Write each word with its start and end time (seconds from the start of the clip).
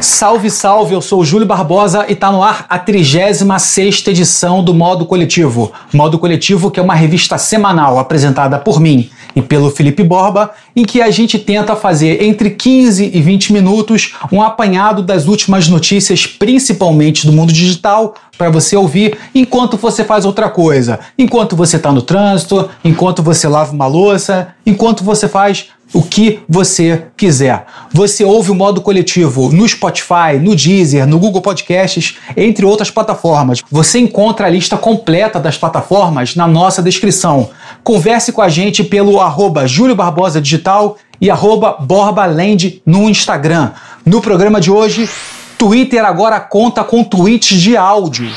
Salve, 0.00 0.50
salve, 0.50 0.94
eu 0.94 1.00
sou 1.00 1.20
o 1.20 1.24
Júlio 1.24 1.46
Barbosa 1.46 2.04
e 2.08 2.14
tá 2.14 2.30
no 2.30 2.42
ar 2.42 2.66
a 2.68 2.78
36 2.78 4.06
edição 4.08 4.62
do 4.62 4.74
Modo 4.74 5.06
Coletivo. 5.06 5.72
Modo 5.92 6.18
Coletivo 6.18 6.70
que 6.70 6.78
é 6.78 6.82
uma 6.82 6.94
revista 6.94 7.38
semanal 7.38 7.98
apresentada 7.98 8.58
por 8.58 8.78
mim 8.78 9.08
e 9.34 9.40
pelo 9.40 9.70
Felipe 9.70 10.02
Borba, 10.02 10.50
em 10.74 10.84
que 10.84 11.00
a 11.00 11.10
gente 11.10 11.38
tenta 11.38 11.74
fazer 11.74 12.22
entre 12.22 12.50
15 12.50 13.10
e 13.12 13.20
20 13.20 13.52
minutos 13.52 14.14
um 14.30 14.42
apanhado 14.42 15.02
das 15.02 15.26
últimas 15.26 15.68
notícias, 15.68 16.26
principalmente 16.26 17.26
do 17.26 17.32
mundo 17.32 17.52
digital, 17.52 18.14
para 18.36 18.50
você 18.50 18.76
ouvir 18.76 19.16
enquanto 19.34 19.76
você 19.76 20.04
faz 20.04 20.24
outra 20.24 20.50
coisa, 20.50 21.00
enquanto 21.18 21.56
você 21.56 21.76
está 21.76 21.90
no 21.90 22.02
trânsito, 22.02 22.68
enquanto 22.84 23.22
você 23.22 23.48
lava 23.48 23.72
uma 23.72 23.86
louça, 23.86 24.48
enquanto 24.64 25.02
você 25.02 25.26
faz 25.26 25.68
o 25.96 26.02
que 26.02 26.40
você 26.46 27.04
quiser. 27.16 27.64
Você 27.90 28.22
ouve 28.22 28.50
o 28.50 28.54
modo 28.54 28.82
coletivo 28.82 29.50
no 29.50 29.66
Spotify, 29.66 30.38
no 30.38 30.54
Deezer, 30.54 31.06
no 31.06 31.18
Google 31.18 31.40
Podcasts, 31.40 32.18
entre 32.36 32.66
outras 32.66 32.90
plataformas. 32.90 33.62
Você 33.70 33.98
encontra 33.98 34.46
a 34.46 34.50
lista 34.50 34.76
completa 34.76 35.40
das 35.40 35.56
plataformas 35.56 36.36
na 36.36 36.46
nossa 36.46 36.82
descrição. 36.82 37.48
Converse 37.82 38.30
com 38.30 38.42
a 38.42 38.48
gente 38.50 38.84
pelo 38.84 39.18
arroba 39.22 39.66
Júlio 39.66 39.94
Barbosa 39.94 40.38
Digital 40.38 40.98
e 41.18 41.30
arroba 41.30 41.78
Borbaland 41.80 42.82
no 42.84 43.08
Instagram. 43.08 43.70
No 44.04 44.20
programa 44.20 44.60
de 44.60 44.70
hoje, 44.70 45.08
Twitter 45.56 46.04
agora 46.04 46.38
conta 46.38 46.84
com 46.84 47.02
tweets 47.02 47.58
de 47.58 47.74
áudio. 47.74 48.30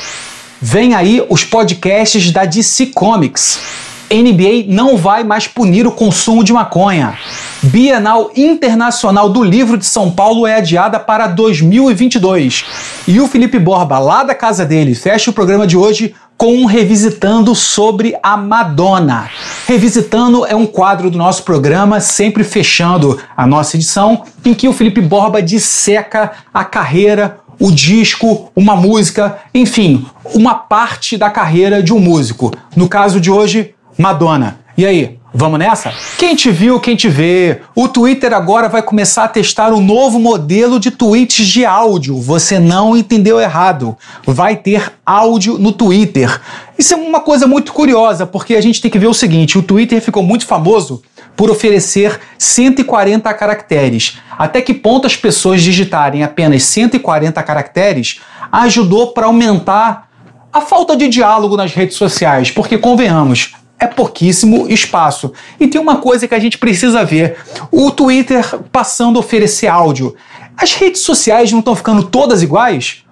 Vem 0.62 0.96
aí 0.96 1.22
os 1.30 1.44
podcasts 1.44 2.32
da 2.32 2.46
DC 2.46 2.86
Comics. 2.88 3.89
NBA 4.12 4.66
não 4.68 4.98
vai 4.98 5.24
mais 5.24 5.48
punir 5.48 5.86
o 5.86 5.92
consumo 5.92 6.44
de 6.44 6.52
maconha. 6.52 7.18
Bienal 7.62 8.32
Internacional 8.36 9.30
do 9.30 9.44
Livro 9.44 9.78
de 9.78 9.86
São 9.86 10.10
Paulo 10.10 10.48
é 10.48 10.56
adiada 10.56 11.00
para 11.00 11.28
2022. 11.28 12.66
E 13.08 13.20
o 13.20 13.28
Felipe 13.28 13.60
Borba, 13.60 14.00
lá 14.00 14.24
da 14.24 14.34
casa 14.34 14.66
dele, 14.66 14.96
fecha 14.96 15.30
o 15.30 15.34
programa 15.34 15.68
de 15.68 15.78
hoje 15.78 16.16
com 16.40 16.56
um 16.56 16.66
Revisitando 16.66 17.54
sobre 17.54 18.16
a 18.24 18.38
Madonna. 18.38 19.30
Revisitando 19.68 20.46
é 20.46 20.56
um 20.56 20.66
quadro 20.66 21.12
do 21.12 21.18
nosso 21.18 21.44
programa, 21.44 22.00
sempre 22.00 22.46
fechando 22.46 23.20
a 23.36 23.46
nossa 23.46 23.76
edição, 23.76 24.24
em 24.46 24.54
que 24.54 24.68
o 24.68 24.74
Felipe 24.74 25.02
Borba 25.02 25.42
disseca 25.42 26.32
a 26.54 26.64
carreira, 26.64 27.40
o 27.60 27.72
disco, 27.72 28.50
uma 28.56 28.74
música, 28.74 29.38
enfim, 29.54 30.06
uma 30.34 30.56
parte 30.56 31.18
da 31.18 31.30
carreira 31.30 31.84
de 31.84 31.94
um 31.94 32.00
músico. 32.00 32.54
No 32.74 32.88
caso 32.88 33.20
de 33.20 33.30
hoje, 33.30 33.76
Madonna. 34.00 34.62
E 34.78 34.86
aí, 34.86 35.20
vamos 35.34 35.60
nessa? 35.60 35.92
Quem 36.18 36.34
te 36.34 36.50
viu, 36.50 36.80
quem 36.80 36.96
te 36.96 37.10
vê. 37.10 37.60
O 37.76 37.86
Twitter 37.86 38.34
agora 38.34 38.70
vai 38.70 38.82
começar 38.82 39.26
a 39.26 39.28
testar 39.28 39.74
um 39.74 39.82
novo 39.82 40.18
modelo 40.18 40.80
de 40.80 40.90
tweets 40.90 41.46
de 41.46 41.66
áudio. 41.66 42.16
Você 42.22 42.60
não 42.60 42.96
entendeu 42.96 43.42
errado. 43.42 43.98
Vai 44.26 44.56
ter 44.56 44.94
áudio 45.06 45.58
no 45.60 45.74
Twitter. 45.74 46.40
Isso 46.78 46.94
é 46.94 46.98
uma 46.98 47.20
coisa 47.20 47.46
muito 47.46 47.74
curiosa, 47.74 48.26
porque 48.26 48.56
a 48.56 48.62
gente 48.62 48.82
tem 48.82 48.90
que 48.90 48.98
ver 48.98 49.08
o 49.08 49.14
seguinte: 49.14 49.58
o 49.58 49.64
Twitter 49.64 50.02
ficou 50.02 50.24
muito 50.24 50.46
famoso 50.46 51.04
por 51.36 51.52
oferecer 51.52 52.22
140 52.38 53.34
caracteres. 53.34 54.18
Até 54.38 54.62
que 54.62 54.74
ponto 54.74 55.08
as 55.08 55.18
pessoas 55.18 55.62
digitarem 55.62 56.24
apenas 56.24 56.64
140 56.64 57.44
caracteres 57.44 58.22
ajudou 58.50 59.08
para 59.08 59.26
aumentar 59.26 60.08
a 60.54 60.62
falta 60.62 60.96
de 60.96 61.08
diálogo 61.08 61.56
nas 61.56 61.74
redes 61.74 61.98
sociais, 61.98 62.50
porque 62.50 62.78
convenhamos, 62.78 63.54
é 63.80 63.88
pouquíssimo 63.88 64.68
espaço. 64.70 65.32
E 65.60 65.68
tem 65.68 65.80
uma 65.80 65.98
coisa 65.98 66.28
que 66.28 66.36
a 66.36 66.40
gente 66.40 66.58
precisa 66.58 67.06
ver: 67.06 67.38
o 67.72 67.90
Twitter 67.90 68.60
passando 68.72 69.18
a 69.18 69.20
oferecer 69.22 69.68
áudio. 69.68 70.16
As 70.58 70.74
redes 70.74 71.02
sociais 71.02 71.52
não 71.52 71.60
estão 71.60 71.76
ficando 71.76 72.04
todas 72.04 72.44
iguais? 72.44 73.06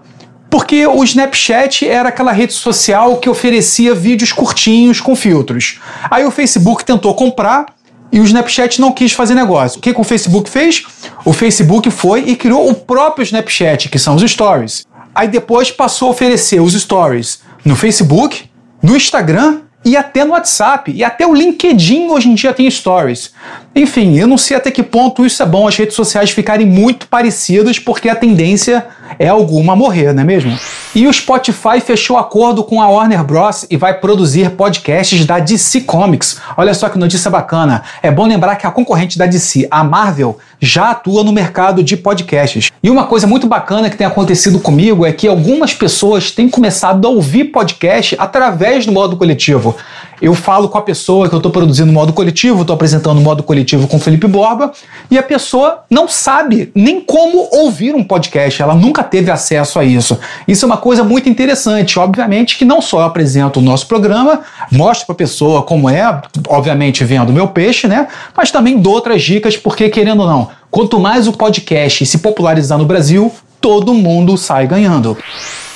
Porque 0.49 0.85
o 0.85 1.03
Snapchat 1.03 1.87
era 1.87 2.09
aquela 2.09 2.31
rede 2.31 2.53
social 2.53 3.17
que 3.17 3.29
oferecia 3.29 3.93
vídeos 3.93 4.31
curtinhos 4.31 4.99
com 4.99 5.15
filtros. 5.15 5.79
Aí 6.09 6.25
o 6.25 6.31
Facebook 6.31 6.83
tentou 6.83 7.13
comprar 7.15 7.65
e 8.11 8.19
o 8.19 8.23
Snapchat 8.23 8.79
não 8.79 8.91
quis 8.91 9.11
fazer 9.11 9.33
negócio. 9.33 9.79
O 9.79 9.81
que, 9.81 9.93
que 9.93 9.99
o 9.99 10.03
Facebook 10.03 10.49
fez? 10.49 10.83
O 11.25 11.33
Facebook 11.33 11.89
foi 11.91 12.21
e 12.21 12.35
criou 12.35 12.69
o 12.69 12.73
próprio 12.73 13.23
Snapchat, 13.23 13.89
que 13.89 13.99
são 13.99 14.15
os 14.15 14.29
Stories. 14.29 14.85
Aí 15.13 15.27
depois 15.27 15.71
passou 15.71 16.09
a 16.09 16.11
oferecer 16.11 16.61
os 16.61 16.73
Stories 16.73 17.41
no 17.65 17.75
Facebook, 17.75 18.49
no 18.81 18.95
Instagram 18.95 19.61
e 19.87 19.95
até 19.95 20.25
no 20.25 20.31
WhatsApp, 20.31 20.91
e 20.91 21.01
até 21.01 21.25
o 21.25 21.33
LinkedIn 21.33 22.09
hoje 22.09 22.27
em 22.27 22.35
dia 22.35 22.51
tem 22.51 22.69
stories. 22.69 23.31
Enfim, 23.73 24.19
eu 24.19 24.27
não 24.27 24.37
sei 24.37 24.57
até 24.57 24.69
que 24.69 24.83
ponto 24.83 25.25
isso 25.25 25.41
é 25.41 25.45
bom 25.45 25.65
as 25.65 25.77
redes 25.77 25.95
sociais 25.95 26.29
ficarem 26.29 26.67
muito 26.67 27.07
parecidas, 27.07 27.79
porque 27.79 28.09
a 28.09 28.15
tendência 28.15 28.85
é 29.19 29.27
alguma 29.27 29.75
morrer, 29.75 30.13
não 30.13 30.21
é 30.21 30.25
mesmo? 30.25 30.57
E 30.95 31.07
o 31.07 31.13
Spotify 31.13 31.79
fechou 31.79 32.17
acordo 32.17 32.63
com 32.63 32.81
a 32.81 32.89
Warner 32.89 33.23
Bros. 33.23 33.65
e 33.69 33.77
vai 33.77 33.93
produzir 33.93 34.51
podcasts 34.51 35.25
da 35.25 35.39
DC 35.39 35.81
Comics. 35.81 36.39
Olha 36.55 36.73
só 36.73 36.89
que 36.89 36.97
notícia 36.97 37.29
bacana. 37.29 37.83
É 38.01 38.09
bom 38.09 38.25
lembrar 38.25 38.55
que 38.55 38.65
a 38.65 38.71
concorrente 38.71 39.17
da 39.17 39.25
DC, 39.25 39.67
a 39.69 39.83
Marvel, 39.83 40.37
já 40.59 40.91
atua 40.91 41.23
no 41.23 41.31
mercado 41.31 41.83
de 41.83 41.95
podcasts. 41.95 42.71
E 42.81 42.89
uma 42.89 43.05
coisa 43.05 43.27
muito 43.27 43.47
bacana 43.47 43.89
que 43.89 43.97
tem 43.97 44.07
acontecido 44.07 44.59
comigo 44.59 45.05
é 45.05 45.11
que 45.11 45.27
algumas 45.27 45.73
pessoas 45.73 46.31
têm 46.31 46.49
começado 46.49 47.05
a 47.05 47.09
ouvir 47.09 47.45
podcast 47.45 48.15
através 48.17 48.85
do 48.85 48.91
modo 48.91 49.17
coletivo. 49.17 49.75
Eu 50.19 50.33
falo 50.33 50.67
com 50.67 50.77
a 50.77 50.81
pessoa 50.81 51.29
que 51.29 51.35
eu 51.35 51.37
estou 51.37 51.51
produzindo 51.51 51.91
modo 51.91 52.11
coletivo, 52.11 52.61
estou 52.61 52.73
apresentando 52.73 53.21
modo 53.21 53.43
coletivo 53.43 53.87
com 53.87 53.99
Felipe 53.99 54.27
Borba, 54.27 54.71
e 55.11 55.17
a 55.17 55.21
pessoa 55.21 55.83
não 55.89 56.07
sabe 56.07 56.71
nem 56.73 56.99
como 56.99 57.47
ouvir 57.51 57.93
um 57.93 58.03
podcast, 58.03 58.61
ela 58.61 58.73
nunca 58.73 58.96
teve 59.03 59.31
acesso 59.31 59.79
a 59.79 59.83
isso. 59.83 60.19
Isso 60.47 60.65
é 60.65 60.67
uma 60.67 60.77
coisa 60.77 61.03
muito 61.03 61.29
interessante. 61.29 61.99
Obviamente 61.99 62.57
que 62.57 62.65
não 62.65 62.81
só 62.81 63.01
eu 63.01 63.05
apresento 63.05 63.59
o 63.59 63.63
nosso 63.63 63.87
programa, 63.87 64.41
mostro 64.71 65.05
para 65.07 65.13
a 65.13 65.17
pessoa 65.17 65.63
como 65.63 65.89
é, 65.89 66.21
obviamente 66.47 67.03
vendo 67.03 67.29
o 67.29 67.33
meu 67.33 67.47
peixe, 67.47 67.87
né? 67.87 68.07
Mas 68.35 68.51
também 68.51 68.79
dou 68.79 68.93
outras 68.93 69.21
dicas, 69.21 69.57
porque 69.57 69.89
querendo 69.89 70.21
ou 70.21 70.27
não, 70.27 70.49
quanto 70.69 70.99
mais 70.99 71.27
o 71.27 71.33
podcast 71.33 72.05
se 72.05 72.17
popularizar 72.19 72.77
no 72.77 72.85
Brasil, 72.85 73.31
todo 73.59 73.93
mundo 73.93 74.37
sai 74.37 74.67
ganhando. 74.67 75.17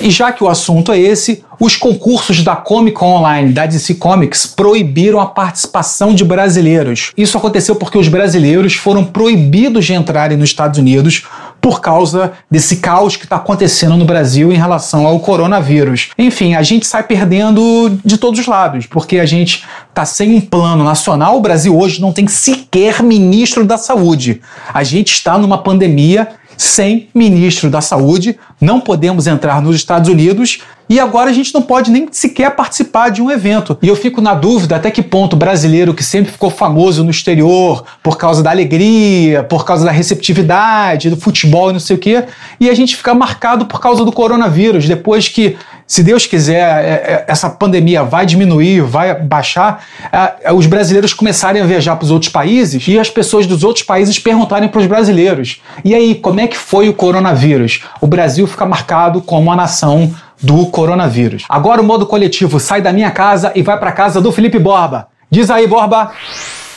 E 0.00 0.10
já 0.10 0.32
que 0.32 0.42
o 0.42 0.48
assunto 0.48 0.90
é 0.90 0.98
esse, 0.98 1.44
os 1.60 1.76
concursos 1.76 2.42
da 2.42 2.56
Comic 2.56 2.96
Con 2.96 3.18
Online 3.18 3.52
da 3.52 3.66
DC 3.66 3.94
Comics 3.94 4.46
proibiram 4.46 5.20
a 5.20 5.26
participação 5.26 6.12
de 6.12 6.24
brasileiros. 6.24 7.12
Isso 7.16 7.38
aconteceu 7.38 7.76
porque 7.76 7.96
os 7.96 8.08
brasileiros 8.08 8.74
foram 8.74 9.04
proibidos 9.04 9.84
de 9.84 9.94
entrarem 9.94 10.36
nos 10.36 10.50
Estados 10.50 10.78
Unidos 10.78 11.24
por 11.60 11.80
causa 11.80 12.32
desse 12.50 12.78
caos 12.78 13.16
que 13.16 13.22
está 13.22 13.36
acontecendo 13.36 13.96
no 13.96 14.04
Brasil 14.04 14.52
em 14.52 14.56
relação 14.56 15.06
ao 15.06 15.20
coronavírus. 15.20 16.10
Enfim, 16.18 16.56
a 16.56 16.62
gente 16.62 16.84
sai 16.84 17.04
perdendo 17.04 17.96
de 18.04 18.18
todos 18.18 18.40
os 18.40 18.46
lados, 18.48 18.86
porque 18.86 19.20
a 19.20 19.26
gente 19.26 19.64
está 19.88 20.04
sem 20.04 20.34
um 20.34 20.40
plano 20.40 20.82
nacional. 20.82 21.36
O 21.36 21.40
Brasil 21.40 21.78
hoje 21.78 22.00
não 22.00 22.12
tem 22.12 22.26
sequer 22.26 23.00
ministro 23.04 23.64
da 23.64 23.78
saúde. 23.78 24.40
A 24.74 24.82
gente 24.82 25.12
está 25.12 25.38
numa 25.38 25.58
pandemia 25.58 26.26
sem 26.56 27.08
ministro 27.14 27.70
da 27.70 27.80
Saúde, 27.80 28.38
não 28.60 28.80
podemos 28.80 29.26
entrar 29.26 29.60
nos 29.60 29.76
Estados 29.76 30.08
Unidos 30.08 30.62
e 30.88 31.00
agora 31.00 31.30
a 31.30 31.32
gente 31.32 31.54
não 31.54 31.62
pode 31.62 31.90
nem 31.90 32.06
sequer 32.10 32.54
participar 32.54 33.08
de 33.08 33.22
um 33.22 33.30
evento. 33.30 33.78
E 33.80 33.88
eu 33.88 33.96
fico 33.96 34.20
na 34.20 34.34
dúvida 34.34 34.76
até 34.76 34.90
que 34.90 35.02
ponto 35.02 35.32
o 35.34 35.36
brasileiro, 35.38 35.94
que 35.94 36.04
sempre 36.04 36.30
ficou 36.30 36.50
famoso 36.50 37.02
no 37.02 37.10
exterior 37.10 37.84
por 38.02 38.18
causa 38.18 38.42
da 38.42 38.50
alegria, 38.50 39.42
por 39.42 39.64
causa 39.64 39.84
da 39.84 39.90
receptividade, 39.90 41.08
do 41.08 41.16
futebol 41.16 41.70
e 41.70 41.72
não 41.72 41.80
sei 41.80 41.96
o 41.96 41.98
quê, 41.98 42.24
e 42.60 42.68
a 42.68 42.74
gente 42.74 42.94
ficar 42.94 43.14
marcado 43.14 43.64
por 43.66 43.80
causa 43.80 44.04
do 44.04 44.12
coronavírus, 44.12 44.86
depois 44.86 45.28
que 45.28 45.56
se 45.86 46.02
Deus 46.02 46.26
quiser, 46.26 46.84
é, 46.84 46.88
é, 46.88 47.24
essa 47.28 47.50
pandemia 47.50 48.02
vai 48.02 48.24
diminuir, 48.24 48.80
vai 48.82 49.14
baixar, 49.14 49.84
é, 50.42 50.52
os 50.52 50.66
brasileiros 50.66 51.12
começarem 51.12 51.60
a 51.60 51.66
viajar 51.66 51.96
para 51.96 52.04
os 52.04 52.10
outros 52.10 52.30
países 52.30 52.86
e 52.88 52.98
as 52.98 53.10
pessoas 53.10 53.46
dos 53.46 53.62
outros 53.64 53.84
países 53.84 54.18
perguntarem 54.18 54.68
para 54.68 54.80
os 54.80 54.86
brasileiros: 54.86 55.60
e 55.84 55.94
aí, 55.94 56.14
como 56.14 56.40
é 56.40 56.46
que 56.46 56.56
foi 56.56 56.88
o 56.88 56.94
coronavírus? 56.94 57.82
O 58.00 58.06
Brasil 58.06 58.46
fica 58.46 58.64
marcado 58.64 59.20
como 59.20 59.50
a 59.52 59.56
nação 59.56 60.14
do 60.40 60.66
coronavírus. 60.66 61.44
Agora 61.48 61.80
o 61.80 61.84
modo 61.84 62.04
coletivo 62.06 62.58
sai 62.58 62.80
da 62.80 62.92
minha 62.92 63.10
casa 63.10 63.52
e 63.54 63.62
vai 63.62 63.78
para 63.78 63.90
a 63.90 63.92
casa 63.92 64.20
do 64.20 64.32
Felipe 64.32 64.58
Borba. 64.58 65.08
Diz 65.30 65.50
aí, 65.50 65.66
Borba. 65.66 66.12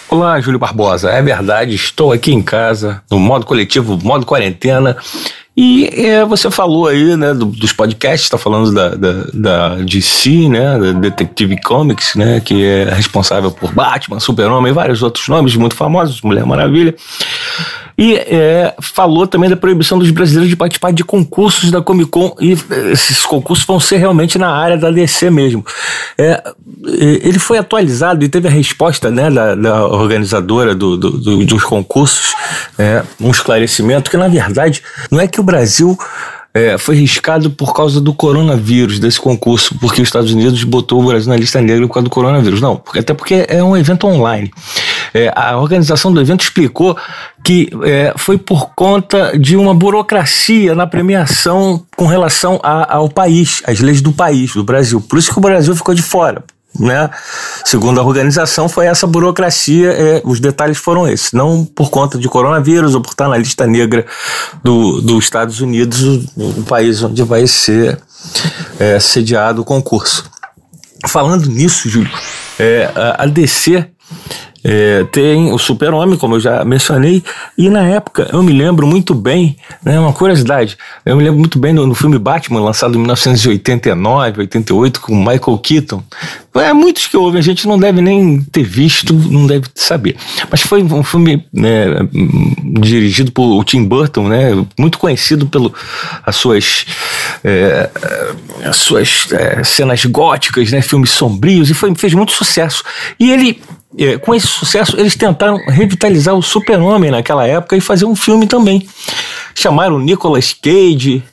Olá, 0.08 0.40
Júlio 0.40 0.60
Barbosa. 0.60 1.10
É 1.10 1.22
verdade, 1.22 1.74
estou 1.74 2.12
aqui 2.12 2.32
em 2.32 2.42
casa, 2.42 3.02
no 3.10 3.20
modo 3.20 3.46
coletivo, 3.46 4.00
modo 4.02 4.26
quarentena. 4.26 4.96
E 5.58 5.86
é, 5.88 6.26
você 6.26 6.52
falou 6.52 6.88
aí, 6.88 7.16
né, 7.16 7.34
do, 7.34 7.46
dos 7.46 7.72
podcasts, 7.72 8.26
está 8.26 8.38
falando 8.38 8.74
da, 8.74 8.90
da, 8.90 9.14
da, 9.34 9.76
DC, 9.76 10.50
né, 10.50 10.78
da 10.78 10.92
Detective 10.92 11.62
Comics, 11.62 12.16
né, 12.16 12.42
que 12.42 12.66
é 12.66 12.94
responsável 12.94 13.50
por 13.50 13.74
Batman, 13.74 14.20
Super-Homem 14.20 14.72
e 14.72 14.76
vários 14.76 15.02
outros 15.02 15.28
nomes 15.30 15.56
muito 15.56 15.76
famosos, 15.76 16.22
Mulher 16.22 16.46
Maravilha. 16.46 16.94
E 17.98 18.16
é, 18.16 18.74
falou 18.82 19.26
também 19.26 19.50
da 19.50 19.56
proibição 19.56 19.98
dos 19.98 20.12
brasileiros 20.12 20.50
de 20.50 20.56
participar 20.56 20.92
de 20.92 21.04
concursos 21.04 21.72
da 21.72 21.82
Comic 21.82 22.10
Con. 22.10 22.36
E 22.40 22.54
é, 22.54 22.92
esses 22.92 23.26
concursos 23.26 23.66
vão 23.66 23.80
ser 23.80 23.98
realmente 23.98 24.38
na 24.38 24.50
área 24.50 24.78
da 24.78 24.92
DC 24.92 25.30
mesmo. 25.30 25.66
É, 26.18 26.44
ele 26.84 27.40
foi 27.40 27.58
atualizado 27.58 28.24
e 28.26 28.30
teve 28.30 28.48
a 28.48 28.52
resposta 28.52 29.10
né, 29.10 29.30
da, 29.30 29.56
da 29.56 29.88
organizadora 29.88 30.76
do, 30.76 30.98
do, 30.98 31.12
do, 31.12 31.46
dos 31.46 31.64
concursos, 31.64 32.34
é, 32.78 33.04
um 33.20 33.32
esclarecimento 33.32 34.12
que, 34.12 34.18
na 34.18 34.28
verdade, 34.28 34.82
não 35.10 35.20
é 35.20 35.28
que 35.28 35.40
o 35.40 35.44
Brasil 35.44 35.98
é, 36.56 36.78
foi 36.78 36.96
riscado 36.96 37.50
por 37.52 37.74
causa 37.74 38.00
do 38.00 38.14
coronavírus, 38.14 38.98
desse 38.98 39.20
concurso, 39.20 39.76
porque 39.78 40.02
os 40.02 40.08
Estados 40.08 40.32
Unidos 40.32 40.64
botou 40.64 41.04
o 41.04 41.08
Brasil 41.08 41.30
na 41.30 41.36
lista 41.36 41.60
negra 41.60 41.86
por 41.86 41.96
causa 41.96 42.06
do 42.06 42.10
coronavírus. 42.10 42.62
Não, 42.62 42.82
até 42.96 43.14
porque 43.14 43.46
é 43.50 43.62
um 43.62 43.76
evento 43.76 44.08
online. 44.08 44.50
É, 45.16 45.32
a 45.34 45.58
organização 45.58 46.12
do 46.12 46.20
evento 46.20 46.44
explicou 46.44 46.98
que 47.42 47.70
é, 47.84 48.14
foi 48.18 48.38
por 48.38 48.72
conta 48.76 49.38
de 49.40 49.56
uma 49.56 49.74
burocracia 49.74 50.76
na 50.76 50.86
premiação 50.86 51.86
com 51.96 52.06
relação 52.06 52.60
a, 52.62 52.96
ao 52.96 53.08
país, 53.08 53.64
às 53.66 53.80
leis 53.80 54.02
do 54.02 54.12
país, 54.12 54.54
do 54.54 54.64
Brasil. 54.64 55.00
Por 55.00 55.18
isso 55.18 55.32
que 55.32 55.38
o 55.38 55.42
Brasil 55.42 55.74
ficou 55.74 55.96
de 55.96 56.02
fora 56.02 56.44
né? 56.80 57.10
Segundo 57.64 58.00
a 58.00 58.04
organização, 58.04 58.68
foi 58.68 58.86
essa 58.86 59.08
burocracia, 59.08 59.92
é, 59.92 60.22
os 60.24 60.40
detalhes 60.40 60.78
foram 60.78 61.08
esses. 61.08 61.32
Não 61.32 61.66
por 61.66 61.90
conta 61.90 62.18
de 62.18 62.28
coronavírus 62.28 62.96
ou 62.96 63.02
por 63.02 63.12
estar 63.12 63.28
na 63.28 63.38
lista 63.38 63.66
negra 63.66 64.06
do, 64.64 65.02
dos 65.02 65.24
Estados 65.24 65.62
Unidos, 65.62 66.04
o, 66.04 66.60
o 66.60 66.64
país 66.64 67.02
onde 67.02 67.24
vai 67.24 67.48
ser 67.48 67.98
é, 68.80 69.00
sediado 69.00 69.62
o 69.62 69.66
concurso. 69.66 70.30
Falando 71.08 71.48
nisso, 71.48 71.88
Júlio, 71.88 72.12
é, 72.60 72.90
a, 72.96 73.26
DC 73.26 73.88
é, 74.68 75.04
tem 75.12 75.54
o 75.54 75.60
Super-Homem, 75.60 76.18
como 76.18 76.36
eu 76.36 76.40
já 76.40 76.66
mencionei, 76.66 77.24
e 77.56 77.70
na 77.70 77.84
época 77.84 78.28
eu 78.34 78.42
me 78.42 78.52
lembro 78.52 78.88
muito 78.88 79.14
bem, 79.14 79.56
né, 79.84 80.00
uma 80.00 80.12
curiosidade, 80.12 80.76
eu 81.06 81.16
me 81.16 81.24
lembro 81.24 81.38
muito 81.38 81.60
bem 81.60 81.72
no, 81.72 81.86
no 81.86 81.94
filme 81.94 82.18
Batman, 82.18 82.62
lançado 82.62 82.96
em 82.96 82.98
1989, 82.98 84.40
88, 84.40 85.02
com 85.02 85.16
Michael 85.16 85.60
Keaton. 85.60 86.04
É, 86.56 86.74
muitos 86.74 87.06
que 87.06 87.16
ouvem, 87.16 87.38
a 87.38 87.44
gente 87.44 87.68
não 87.68 87.78
deve 87.78 88.02
nem 88.02 88.42
ter 88.42 88.64
visto, 88.64 89.14
não 89.14 89.46
deve 89.46 89.68
saber. 89.76 90.16
Mas 90.50 90.62
foi 90.62 90.82
um 90.82 91.04
filme 91.04 91.46
né, 91.54 91.86
dirigido 92.80 93.32
por 93.32 93.64
Tim 93.66 93.84
Burton, 93.84 94.30
né, 94.30 94.66
muito 94.80 94.98
conhecido 94.98 95.46
pelas 95.46 95.74
suas, 96.32 96.88
é, 97.44 97.88
as 98.64 98.78
suas 98.78 99.28
é, 99.32 99.64
cenas 99.64 100.04
góticas, 100.06 100.72
né, 100.72 100.82
filmes 100.82 101.12
sombrios, 101.12 101.70
e 101.70 101.76
foi, 101.76 101.94
fez 101.94 102.16
muito 102.16 102.32
sucesso. 102.32 102.84
E 103.20 103.32
ele 103.32 103.62
com 104.22 104.36
esse 104.36 104.48
sucesso, 104.48 105.00
eles 105.00 105.16
tentaram 105.16 105.58
revitalizar 105.68 106.36
o 106.36 106.42
Super-Homem 106.42 107.12
naquela 107.12 107.48
época 107.48 107.76
e 107.76 107.82
fazer 107.82 108.06
um 108.06 108.16
filme 108.16 108.48
também. 108.48 108.88
Chamaram 109.54 110.00
Nicolas 110.00 110.54
Cage 110.54 111.24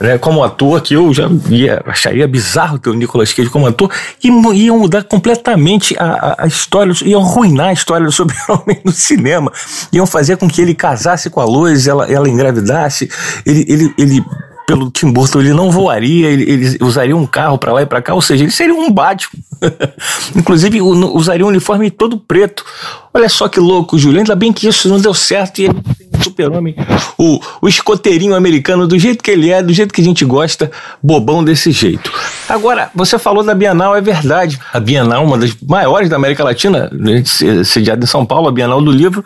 né, 0.00 0.18
como 0.18 0.42
ator, 0.42 0.80
que 0.80 0.94
eu 0.94 1.12
já 1.12 1.28
ia, 1.48 1.82
acharia 1.86 2.26
bizarro 2.26 2.78
ter 2.78 2.90
o 2.90 2.94
Nicolas 2.94 3.32
Cage 3.32 3.48
como 3.48 3.66
ator, 3.66 3.90
e 4.22 4.28
iam 4.28 4.78
mudar 4.78 5.04
completamente 5.04 5.96
a, 5.98 6.42
a, 6.44 6.46
história, 6.46 6.92
iam 7.04 7.22
arruinar 7.22 7.68
a 7.68 7.72
história 7.72 8.06
do 8.06 8.12
Super-Homem 8.12 8.80
no 8.84 8.92
cinema. 8.92 9.52
Iam 9.92 10.06
fazer 10.06 10.36
com 10.36 10.48
que 10.48 10.60
ele 10.60 10.74
casasse 10.74 11.30
com 11.30 11.40
a 11.40 11.44
Lois, 11.44 11.86
ela, 11.86 12.10
ela 12.10 12.28
engravidasse, 12.28 13.08
ele, 13.46 13.64
ele, 13.68 13.94
ele 13.96 14.24
pelo 14.66 14.90
Tim 14.90 15.12
Burton, 15.12 15.40
ele 15.40 15.52
não 15.52 15.70
voaria, 15.70 16.28
ele, 16.28 16.50
ele 16.50 16.78
usaria 16.80 17.16
um 17.16 17.26
carro 17.26 17.58
para 17.58 17.72
lá 17.72 17.82
e 17.82 17.86
para 17.86 18.00
cá, 18.00 18.14
ou 18.14 18.22
seja, 18.22 18.44
ele 18.44 18.50
seria 18.50 18.74
um 18.74 18.90
Batman. 18.90 19.40
Inclusive, 20.36 20.80
usaria 20.80 21.44
um 21.44 21.48
uniforme 21.48 21.90
todo 21.90 22.18
preto. 22.18 22.64
Olha 23.12 23.28
só 23.28 23.48
que 23.48 23.60
louco, 23.60 23.98
Júlio. 23.98 24.18
Ainda 24.18 24.34
bem 24.34 24.52
que 24.52 24.66
isso 24.66 24.88
não 24.88 25.00
deu 25.00 25.14
certo 25.14 25.60
e 25.60 25.64
ele 25.66 25.74
tem 25.74 26.22
super-homem, 26.22 26.74
o, 27.18 27.38
o 27.60 27.68
escoteirinho 27.68 28.34
americano, 28.34 28.86
do 28.86 28.98
jeito 28.98 29.22
que 29.22 29.30
ele 29.30 29.50
é, 29.50 29.62
do 29.62 29.72
jeito 29.72 29.92
que 29.92 30.00
a 30.00 30.04
gente 30.04 30.24
gosta, 30.24 30.70
bobão 31.02 31.44
desse 31.44 31.70
jeito. 31.70 32.10
Agora, 32.48 32.90
você 32.94 33.18
falou 33.18 33.44
da 33.44 33.54
Bienal, 33.54 33.94
é 33.94 34.00
verdade. 34.00 34.58
A 34.72 34.80
Bienal, 34.80 35.24
uma 35.24 35.38
das 35.38 35.54
maiores 35.66 36.08
da 36.08 36.16
América 36.16 36.42
Latina, 36.42 36.90
né, 36.92 37.22
sediada 37.64 38.04
em 38.04 38.08
São 38.08 38.24
Paulo, 38.24 38.48
a 38.48 38.52
Bienal 38.52 38.80
do 38.80 38.90
Livro, 38.90 39.24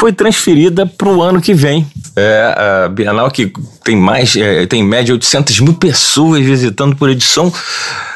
foi 0.00 0.14
transferida 0.14 0.86
para 0.86 1.10
o 1.10 1.20
ano 1.20 1.42
que 1.42 1.52
vem. 1.52 1.86
É, 2.16 2.84
a 2.84 2.88
Bienal 2.88 3.30
que 3.30 3.52
tem 3.84 3.94
mais, 3.94 4.34
é, 4.34 4.64
tem 4.64 4.80
em 4.80 4.84
média 4.84 5.12
800 5.12 5.60
mil 5.60 5.74
pessoas 5.74 6.42
visitando 6.42 6.96
por 6.96 7.10
edição. 7.10 7.52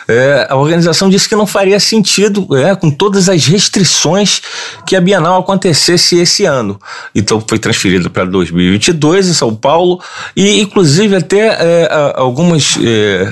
É, 0.09 0.47
a 0.49 0.57
organização 0.57 1.11
disse 1.11 1.29
que 1.29 1.37
não 1.37 1.47
faria 1.47 1.79
sentido, 1.79 2.49
é, 2.57 2.75
com 2.75 2.91
todas 2.91 3.29
as 3.29 3.47
restrições, 3.47 4.41
que 4.87 4.97
a 4.97 5.01
Bienal 5.01 5.39
acontecesse 5.39 6.17
esse 6.17 6.47
ano. 6.47 6.81
Então 7.15 7.43
foi 7.47 7.59
transferida 7.59 8.09
para 8.09 8.25
2022 8.25 9.29
em 9.29 9.35
São 9.35 9.55
Paulo 9.55 10.01
e, 10.35 10.63
inclusive, 10.63 11.17
até 11.17 11.49
é, 11.61 11.89
algumas 12.17 12.79
é, 12.83 13.31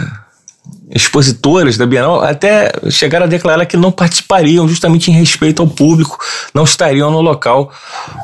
expositoras 0.95 1.77
da 1.77 1.87
Bienal 1.87 2.23
até 2.23 2.73
chegaram 2.91 3.25
a 3.25 3.29
declarar 3.29 3.65
que 3.65 3.77
não 3.77 3.91
participariam 3.91 4.69
justamente 4.69 5.11
em 5.11 5.15
respeito 5.15 5.63
ao 5.63 5.69
público, 5.69 6.19
não 6.53 6.65
estariam 6.65 7.11
no 7.11 7.21
local 7.21 7.73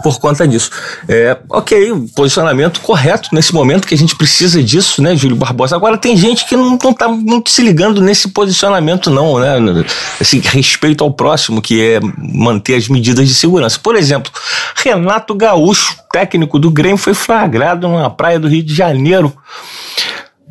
por 0.02 0.20
conta 0.20 0.46
disso. 0.46 0.70
É, 1.08 1.36
ok, 1.48 1.92
posicionamento 2.14 2.80
correto 2.80 3.30
nesse 3.32 3.54
momento 3.54 3.86
que 3.86 3.94
a 3.94 3.98
gente 3.98 4.14
precisa 4.14 4.62
disso, 4.62 5.02
né, 5.02 5.16
Júlio 5.16 5.36
Barbosa? 5.36 5.74
Agora 5.74 5.96
tem 5.96 6.16
gente 6.16 6.46
que 6.46 6.56
não, 6.56 6.78
não 6.82 6.92
tá 6.92 7.08
muito 7.08 7.50
se 7.50 7.62
ligando 7.62 8.00
nesse 8.02 8.28
posicionamento 8.28 9.10
não, 9.10 9.38
né, 9.38 9.84
esse 10.20 10.38
respeito 10.40 11.02
ao 11.02 11.10
próximo, 11.10 11.62
que 11.62 11.80
é 11.80 12.00
manter 12.18 12.74
as 12.74 12.88
medidas 12.88 13.26
de 13.26 13.34
segurança. 13.34 13.78
Por 13.82 13.96
exemplo, 13.96 14.30
Renato 14.76 15.34
Gaúcho, 15.34 15.96
técnico 16.12 16.58
do 16.58 16.70
Grêmio, 16.70 16.98
foi 16.98 17.14
flagrado 17.14 17.88
numa 17.88 18.10
praia 18.10 18.38
do 18.38 18.48
Rio 18.48 18.62
de 18.62 18.74
Janeiro 18.74 19.34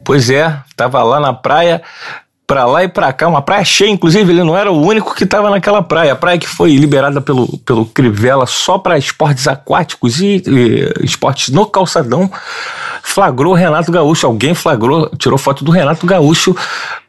Pois 0.08 0.30
é, 0.30 0.58
tava 0.74 1.04
lá 1.04 1.20
na 1.20 1.34
praia, 1.34 1.82
para 2.48 2.66
lá 2.66 2.82
e 2.82 2.88
para 2.88 3.12
cá, 3.12 3.28
uma 3.28 3.42
praia 3.42 3.66
cheia, 3.66 3.90
inclusive 3.90 4.32
ele 4.32 4.42
não 4.42 4.58
era 4.58 4.72
o 4.72 4.82
único 4.82 5.14
que 5.14 5.26
estava 5.26 5.50
naquela 5.50 5.84
praia. 5.84 6.14
A 6.14 6.16
praia 6.16 6.40
que 6.40 6.48
foi 6.48 6.78
liberada 6.78 7.20
pelo, 7.20 7.58
pelo 7.58 7.86
Crivella 7.86 8.46
só 8.46 8.78
para 8.78 8.98
esportes 8.98 9.50
aquáticos 9.50 10.22
e, 10.22 10.42
e, 10.48 11.04
esportes 11.04 11.50
no 11.50 11.66
calçadão, 11.66 12.32
flagrou 13.04 13.54
Renato 13.54 13.92
Gaúcho. 13.92 14.28
Alguém 14.28 14.54
flagrou, 14.54 15.10
tirou 15.18 15.38
foto 15.38 15.64
do 15.64 15.72
Renato 15.72 16.06
Gaúcho 16.06 16.56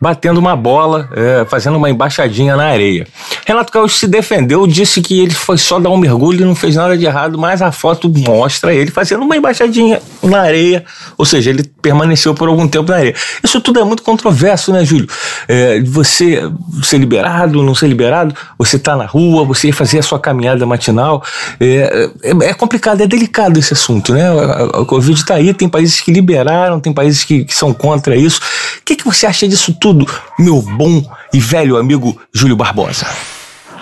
batendo 0.00 0.38
uma 0.38 0.54
bola, 0.54 1.08
é, 1.14 1.44
fazendo 1.48 1.76
uma 1.76 1.90
embaixadinha 1.90 2.56
na 2.56 2.66
areia. 2.66 3.06
Renato 3.44 3.72
Gaúcho 3.72 3.96
se 3.96 4.06
defendeu, 4.06 4.66
disse 4.66 5.00
que 5.00 5.20
ele 5.20 5.34
foi 5.34 5.58
só 5.58 5.80
dar 5.80 5.90
um 5.90 5.96
mergulho 5.96 6.42
e 6.42 6.44
não 6.44 6.54
fez 6.54 6.76
nada 6.76 6.96
de 6.96 7.04
errado, 7.04 7.38
mas 7.38 7.60
a 7.62 7.72
foto 7.72 8.08
mostra 8.08 8.72
ele 8.72 8.90
fazendo 8.90 9.22
uma 9.22 9.36
embaixadinha 9.36 10.00
na 10.22 10.40
areia, 10.40 10.84
ou 11.16 11.24
seja, 11.24 11.50
ele 11.50 11.64
permaneceu 11.82 12.34
por 12.34 12.48
algum 12.48 12.68
tempo 12.68 12.90
na 12.90 12.98
areia. 12.98 13.14
Isso 13.42 13.60
tudo 13.60 13.80
é 13.80 13.84
muito 13.84 14.02
controverso, 14.02 14.72
né, 14.72 14.84
Júlio? 14.84 15.08
É, 15.48 15.80
você 15.80 16.42
ser 16.82 16.98
liberado, 16.98 17.62
não 17.62 17.74
ser 17.74 17.88
liberado, 17.88 18.34
você 18.58 18.76
está 18.76 18.96
na 18.96 19.06
rua, 19.06 19.44
você 19.44 19.72
fazer 19.72 19.98
a 19.98 20.02
sua 20.02 20.18
caminhada 20.18 20.64
matinal. 20.66 21.22
É, 21.60 22.10
é, 22.22 22.30
é, 22.50 22.54
complicado, 22.54 23.00
é 23.00 23.06
delicado 23.06 23.58
esse 23.58 23.72
assunto, 23.72 24.12
né? 24.12 24.28
A, 24.28 24.80
a 24.80 24.84
Covid 24.84 25.18
está 25.18 25.34
aí, 25.34 25.52
tem 25.52 25.68
países 25.78 26.00
que 26.00 26.10
liberaram, 26.10 26.80
tem 26.80 26.92
países 26.92 27.22
que, 27.22 27.44
que 27.44 27.54
são 27.54 27.72
contra 27.72 28.16
isso. 28.16 28.40
O 28.80 28.84
que, 28.84 28.96
que 28.96 29.04
você 29.04 29.26
acha 29.26 29.46
disso 29.46 29.76
tudo, 29.80 30.04
meu 30.36 30.60
bom 30.60 31.04
e 31.32 31.38
velho 31.38 31.76
amigo 31.76 32.20
Júlio 32.34 32.56
Barbosa? 32.56 33.06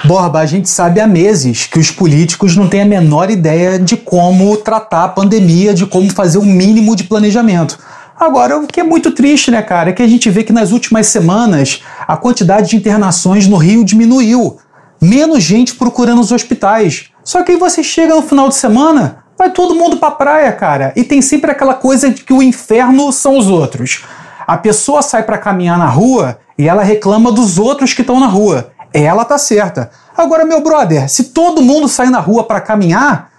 Borba, 0.04 0.40
a 0.40 0.46
gente 0.46 0.68
sabe 0.68 1.00
há 1.00 1.06
meses 1.06 1.64
que 1.64 1.78
os 1.78 1.90
políticos 1.90 2.54
não 2.54 2.68
têm 2.68 2.82
a 2.82 2.84
menor 2.84 3.30
ideia 3.30 3.78
de 3.78 3.96
como 3.96 4.54
tratar 4.58 5.04
a 5.04 5.08
pandemia, 5.08 5.72
de 5.72 5.86
como 5.86 6.12
fazer 6.12 6.36
o 6.36 6.42
um 6.42 6.44
mínimo 6.44 6.94
de 6.94 7.04
planejamento. 7.04 7.78
Agora, 8.20 8.58
o 8.58 8.66
que 8.66 8.78
é 8.78 8.84
muito 8.84 9.10
triste, 9.10 9.50
né, 9.50 9.62
cara, 9.62 9.90
é 9.90 9.92
que 9.94 10.02
a 10.02 10.06
gente 10.06 10.28
vê 10.28 10.44
que 10.44 10.52
nas 10.52 10.72
últimas 10.72 11.06
semanas 11.06 11.82
a 12.06 12.16
quantidade 12.16 12.68
de 12.68 12.76
internações 12.76 13.46
no 13.46 13.56
Rio 13.56 13.82
diminuiu. 13.82 14.58
Menos 15.00 15.42
gente 15.42 15.74
procurando 15.74 16.20
os 16.20 16.30
hospitais. 16.30 17.06
Só 17.24 17.42
que 17.42 17.52
aí 17.52 17.58
você 17.58 17.82
chega 17.82 18.14
no 18.14 18.22
final 18.22 18.50
de 18.50 18.54
semana, 18.54 19.24
vai 19.38 19.50
todo 19.50 19.74
mundo 19.74 19.96
pra 19.96 20.10
praia, 20.10 20.52
cara. 20.52 20.92
E 20.96 21.04
tem 21.04 21.20
sempre 21.20 21.50
aquela 21.50 21.74
coisa 21.74 22.10
de 22.10 22.22
que 22.22 22.32
o 22.32 22.42
inferno 22.42 23.12
são 23.12 23.38
os 23.38 23.48
outros. 23.48 24.04
A 24.46 24.56
pessoa 24.56 25.02
sai 25.02 25.22
para 25.22 25.38
caminhar 25.38 25.78
na 25.78 25.88
rua 25.88 26.38
e 26.58 26.68
ela 26.68 26.82
reclama 26.82 27.32
dos 27.32 27.58
outros 27.58 27.92
que 27.92 28.00
estão 28.00 28.20
na 28.20 28.26
rua. 28.26 28.70
Ela 28.92 29.24
tá 29.24 29.36
certa. 29.36 29.90
Agora, 30.16 30.44
meu 30.44 30.62
brother, 30.62 31.08
se 31.08 31.24
todo 31.24 31.60
mundo 31.60 31.88
sai 31.88 32.08
na 32.08 32.20
rua 32.20 32.44
para 32.44 32.60
caminhar, 32.60 33.30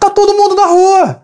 tá 0.00 0.10
todo 0.10 0.34
mundo 0.34 0.56
na 0.56 0.66
rua. 0.66 1.20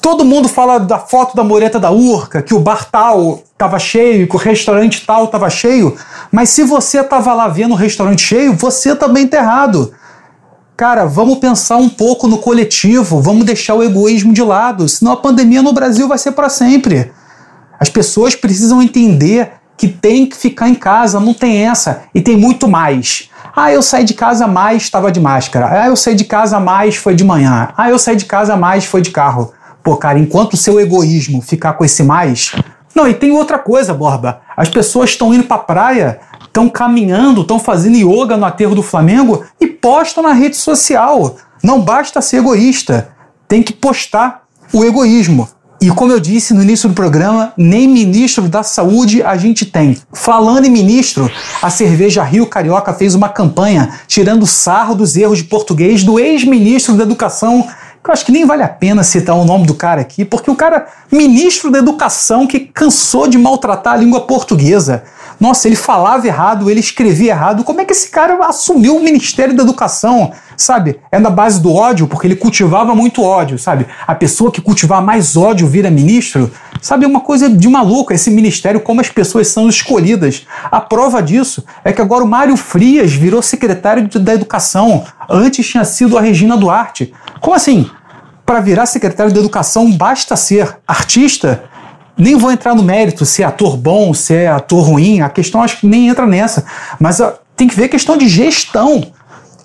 Todo 0.00 0.24
mundo 0.24 0.48
fala 0.50 0.78
da 0.78 0.98
foto 0.98 1.34
da 1.34 1.42
mureta 1.42 1.80
da 1.80 1.90
Urca, 1.90 2.42
que 2.42 2.52
o 2.52 2.60
bar 2.60 2.84
tal 2.90 3.40
estava 3.50 3.78
cheio, 3.78 4.28
que 4.28 4.36
o 4.36 4.38
restaurante 4.38 5.04
tal 5.06 5.24
estava 5.24 5.48
cheio, 5.48 5.96
mas 6.30 6.50
se 6.50 6.62
você 6.62 7.00
estava 7.00 7.32
lá 7.32 7.48
vendo 7.48 7.72
o 7.72 7.76
restaurante 7.76 8.20
cheio, 8.20 8.52
você 8.52 8.94
também 8.94 9.24
está 9.24 9.38
errado. 9.38 9.94
Cara, 10.76 11.04
vamos 11.04 11.38
pensar 11.38 11.76
um 11.76 11.88
pouco 11.88 12.26
no 12.26 12.38
coletivo, 12.38 13.20
vamos 13.20 13.44
deixar 13.44 13.74
o 13.74 13.82
egoísmo 13.82 14.32
de 14.32 14.42
lado, 14.42 14.88
senão 14.88 15.12
a 15.12 15.16
pandemia 15.16 15.62
no 15.62 15.72
Brasil 15.72 16.08
vai 16.08 16.18
ser 16.18 16.32
para 16.32 16.48
sempre. 16.48 17.12
As 17.78 17.88
pessoas 17.88 18.34
precisam 18.34 18.82
entender 18.82 19.52
que 19.76 19.86
tem 19.86 20.26
que 20.26 20.36
ficar 20.36 20.68
em 20.68 20.74
casa, 20.74 21.20
não 21.20 21.32
tem 21.32 21.64
essa. 21.64 22.02
E 22.12 22.20
tem 22.20 22.36
muito 22.36 22.66
mais. 22.66 23.30
Ah, 23.54 23.72
eu 23.72 23.82
saí 23.82 24.02
de 24.02 24.14
casa 24.14 24.48
mais, 24.48 24.82
estava 24.82 25.12
de 25.12 25.20
máscara. 25.20 25.82
Ah, 25.82 25.86
eu 25.86 25.94
saí 25.94 26.16
de 26.16 26.24
casa 26.24 26.58
mais, 26.58 26.96
foi 26.96 27.14
de 27.14 27.22
manhã. 27.22 27.68
Ah, 27.76 27.88
eu 27.88 27.98
saí 27.98 28.16
de 28.16 28.24
casa 28.24 28.56
mais, 28.56 28.84
foi 28.84 29.00
de 29.00 29.10
carro. 29.10 29.52
Pô, 29.80 29.96
cara, 29.96 30.18
enquanto 30.18 30.54
o 30.54 30.56
seu 30.56 30.80
egoísmo 30.80 31.40
ficar 31.40 31.74
com 31.74 31.84
esse 31.84 32.02
mais. 32.02 32.52
Não, 32.94 33.06
e 33.06 33.14
tem 33.14 33.30
outra 33.30 33.58
coisa, 33.58 33.94
Borba. 33.94 34.40
As 34.56 34.68
pessoas 34.68 35.10
estão 35.10 35.32
indo 35.32 35.44
pra 35.44 35.58
praia, 35.58 36.20
estão 36.54 36.68
caminhando, 36.68 37.40
estão 37.40 37.58
fazendo 37.58 37.96
yoga 37.96 38.36
no 38.36 38.46
aterro 38.46 38.76
do 38.76 38.82
Flamengo 38.82 39.44
e 39.60 39.66
postam 39.66 40.22
na 40.22 40.32
rede 40.32 40.56
social. 40.56 41.34
Não 41.60 41.80
basta 41.80 42.22
ser 42.22 42.36
egoísta, 42.36 43.08
tem 43.48 43.60
que 43.60 43.72
postar 43.72 44.44
o 44.72 44.84
egoísmo. 44.84 45.48
E 45.80 45.90
como 45.90 46.12
eu 46.12 46.20
disse 46.20 46.54
no 46.54 46.62
início 46.62 46.88
do 46.88 46.94
programa, 46.94 47.52
nem 47.56 47.88
ministro 47.88 48.48
da 48.48 48.62
saúde 48.62 49.20
a 49.20 49.36
gente 49.36 49.66
tem. 49.66 49.98
Falando 50.12 50.64
em 50.64 50.70
ministro, 50.70 51.28
a 51.60 51.68
cerveja 51.68 52.22
Rio 52.22 52.46
Carioca 52.46 52.94
fez 52.94 53.16
uma 53.16 53.28
campanha 53.28 53.92
tirando 54.06 54.46
sarro 54.46 54.94
dos 54.94 55.16
erros 55.16 55.38
de 55.38 55.44
português 55.44 56.04
do 56.04 56.20
ex-ministro 56.20 56.94
da 56.94 57.02
Educação 57.02 57.66
eu 58.06 58.12
acho 58.12 58.26
que 58.26 58.32
nem 58.32 58.44
vale 58.44 58.62
a 58.62 58.68
pena 58.68 59.02
citar 59.02 59.34
o 59.34 59.46
nome 59.46 59.66
do 59.66 59.74
cara 59.74 60.02
aqui, 60.02 60.26
porque 60.26 60.50
o 60.50 60.54
cara, 60.54 60.86
ministro 61.10 61.70
da 61.70 61.78
educação, 61.78 62.46
que 62.46 62.60
cansou 62.60 63.26
de 63.26 63.38
maltratar 63.38 63.94
a 63.94 63.96
língua 63.96 64.20
portuguesa. 64.20 65.04
Nossa, 65.44 65.68
ele 65.68 65.76
falava 65.76 66.26
errado, 66.26 66.70
ele 66.70 66.80
escrevia 66.80 67.32
errado. 67.32 67.64
Como 67.64 67.78
é 67.78 67.84
que 67.84 67.92
esse 67.92 68.08
cara 68.08 68.38
assumiu 68.46 68.96
o 68.96 69.04
Ministério 69.04 69.54
da 69.54 69.62
Educação? 69.62 70.32
Sabe? 70.56 70.98
É 71.12 71.18
na 71.18 71.28
base 71.28 71.60
do 71.60 71.70
ódio, 71.70 72.06
porque 72.06 72.26
ele 72.26 72.34
cultivava 72.34 72.94
muito 72.94 73.22
ódio, 73.22 73.58
sabe? 73.58 73.86
A 74.06 74.14
pessoa 74.14 74.50
que 74.50 74.62
cultivar 74.62 75.02
mais 75.02 75.36
ódio 75.36 75.66
vira 75.68 75.90
ministro. 75.90 76.50
Sabe, 76.80 77.04
é 77.04 77.06
uma 77.06 77.20
coisa 77.20 77.50
de 77.50 77.68
maluco 77.68 78.14
esse 78.14 78.30
ministério, 78.30 78.80
como 78.80 79.02
as 79.02 79.10
pessoas 79.10 79.48
são 79.48 79.68
escolhidas. 79.68 80.46
A 80.72 80.80
prova 80.80 81.22
disso 81.22 81.62
é 81.84 81.92
que 81.92 82.00
agora 82.00 82.24
o 82.24 82.26
Mário 82.26 82.56
Frias 82.56 83.12
virou 83.12 83.42
secretário 83.42 84.08
da 84.08 84.32
Educação. 84.32 85.04
Antes 85.28 85.68
tinha 85.68 85.84
sido 85.84 86.16
a 86.16 86.22
Regina 86.22 86.56
Duarte. 86.56 87.12
Como 87.42 87.54
assim? 87.54 87.90
Para 88.46 88.60
virar 88.60 88.86
secretário 88.86 89.30
da 89.30 89.40
Educação 89.40 89.92
basta 89.92 90.36
ser 90.36 90.78
artista? 90.88 91.64
Nem 92.16 92.36
vou 92.36 92.52
entrar 92.52 92.74
no 92.74 92.82
mérito 92.82 93.24
se 93.24 93.42
é 93.42 93.46
ator 93.46 93.76
bom, 93.76 94.14
se 94.14 94.34
é 94.34 94.48
ator 94.48 94.84
ruim, 94.84 95.20
a 95.20 95.28
questão 95.28 95.62
acho 95.62 95.80
que 95.80 95.86
nem 95.86 96.08
entra 96.08 96.26
nessa. 96.26 96.64
Mas 97.00 97.20
tem 97.56 97.66
que 97.66 97.74
ver 97.74 97.84
a 97.84 97.88
questão 97.88 98.16
de 98.16 98.28
gestão. 98.28 99.04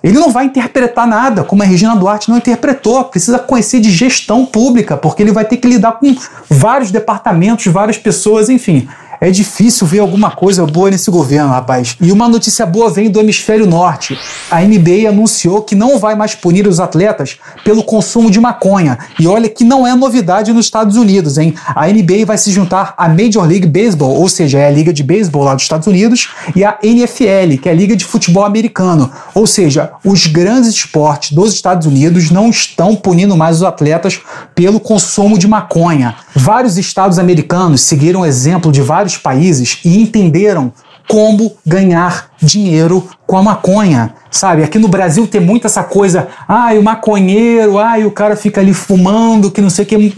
Ele 0.02 0.18
não 0.18 0.30
vai 0.30 0.46
interpretar 0.46 1.06
nada 1.06 1.44
como 1.44 1.62
a 1.62 1.66
Regina 1.66 1.94
Duarte 1.94 2.30
não 2.30 2.38
interpretou. 2.38 3.04
Precisa 3.04 3.38
conhecer 3.38 3.80
de 3.80 3.90
gestão 3.90 4.46
pública, 4.46 4.96
porque 4.96 5.22
ele 5.22 5.32
vai 5.32 5.44
ter 5.44 5.58
que 5.58 5.68
lidar 5.68 5.92
com 5.92 6.16
vários 6.48 6.90
departamentos, 6.90 7.66
várias 7.66 7.98
pessoas, 7.98 8.48
enfim 8.48 8.88
é 9.20 9.30
difícil 9.30 9.86
ver 9.86 9.98
alguma 9.98 10.30
coisa 10.30 10.64
boa 10.64 10.90
nesse 10.90 11.10
governo, 11.10 11.50
rapaz. 11.50 11.96
E 12.00 12.10
uma 12.10 12.28
notícia 12.28 12.64
boa 12.64 12.90
vem 12.90 13.10
do 13.10 13.20
hemisfério 13.20 13.66
norte. 13.66 14.18
A 14.50 14.62
NBA 14.62 15.08
anunciou 15.08 15.62
que 15.62 15.74
não 15.74 15.98
vai 15.98 16.14
mais 16.14 16.34
punir 16.34 16.66
os 16.66 16.80
atletas 16.80 17.38
pelo 17.62 17.82
consumo 17.82 18.30
de 18.30 18.40
maconha. 18.40 18.98
E 19.18 19.26
olha 19.26 19.48
que 19.48 19.62
não 19.62 19.86
é 19.86 19.94
novidade 19.94 20.52
nos 20.52 20.66
Estados 20.66 20.96
Unidos, 20.96 21.36
hein? 21.36 21.54
A 21.74 21.86
NBA 21.88 22.24
vai 22.24 22.38
se 22.38 22.50
juntar 22.50 22.94
à 22.96 23.08
Major 23.08 23.46
League 23.46 23.66
Baseball, 23.66 24.16
ou 24.16 24.28
seja, 24.28 24.58
é 24.58 24.66
a 24.66 24.70
liga 24.70 24.92
de 24.92 25.02
beisebol 25.02 25.44
lá 25.44 25.54
dos 25.54 25.64
Estados 25.64 25.86
Unidos, 25.86 26.30
e 26.56 26.64
a 26.64 26.78
NFL, 26.82 27.58
que 27.62 27.68
é 27.68 27.72
a 27.72 27.74
liga 27.74 27.94
de 27.94 28.04
futebol 28.04 28.44
americano. 28.44 29.10
Ou 29.34 29.46
seja, 29.46 29.92
os 30.04 30.26
grandes 30.26 30.70
esportes 30.70 31.32
dos 31.32 31.52
Estados 31.52 31.86
Unidos 31.86 32.30
não 32.30 32.48
estão 32.48 32.96
punindo 32.96 33.36
mais 33.36 33.56
os 33.56 33.62
atletas 33.64 34.20
pelo 34.54 34.80
consumo 34.80 35.38
de 35.38 35.46
maconha. 35.46 36.16
Vários 36.34 36.78
estados 36.78 37.18
americanos 37.18 37.82
seguiram 37.82 38.20
o 38.20 38.26
exemplo 38.26 38.72
de 38.72 38.80
vários 38.80 39.09
vários 39.10 39.16
países 39.18 39.80
e 39.84 40.00
entenderam 40.00 40.72
como 41.08 41.52
ganhar 41.66 42.30
dinheiro 42.40 43.08
com 43.26 43.36
a 43.36 43.42
maconha, 43.42 44.14
sabe? 44.30 44.62
Aqui 44.62 44.78
no 44.78 44.86
Brasil 44.86 45.26
tem 45.26 45.40
muito 45.40 45.66
essa 45.66 45.82
coisa, 45.82 46.28
ai, 46.46 46.78
o 46.78 46.82
maconheiro, 46.84 47.78
ai, 47.78 48.04
o 48.04 48.12
cara 48.12 48.36
fica 48.36 48.60
ali 48.60 48.72
fumando, 48.72 49.50
que 49.50 49.60
não 49.60 49.70
sei 49.70 49.84
o 49.84 49.88
que. 49.88 50.16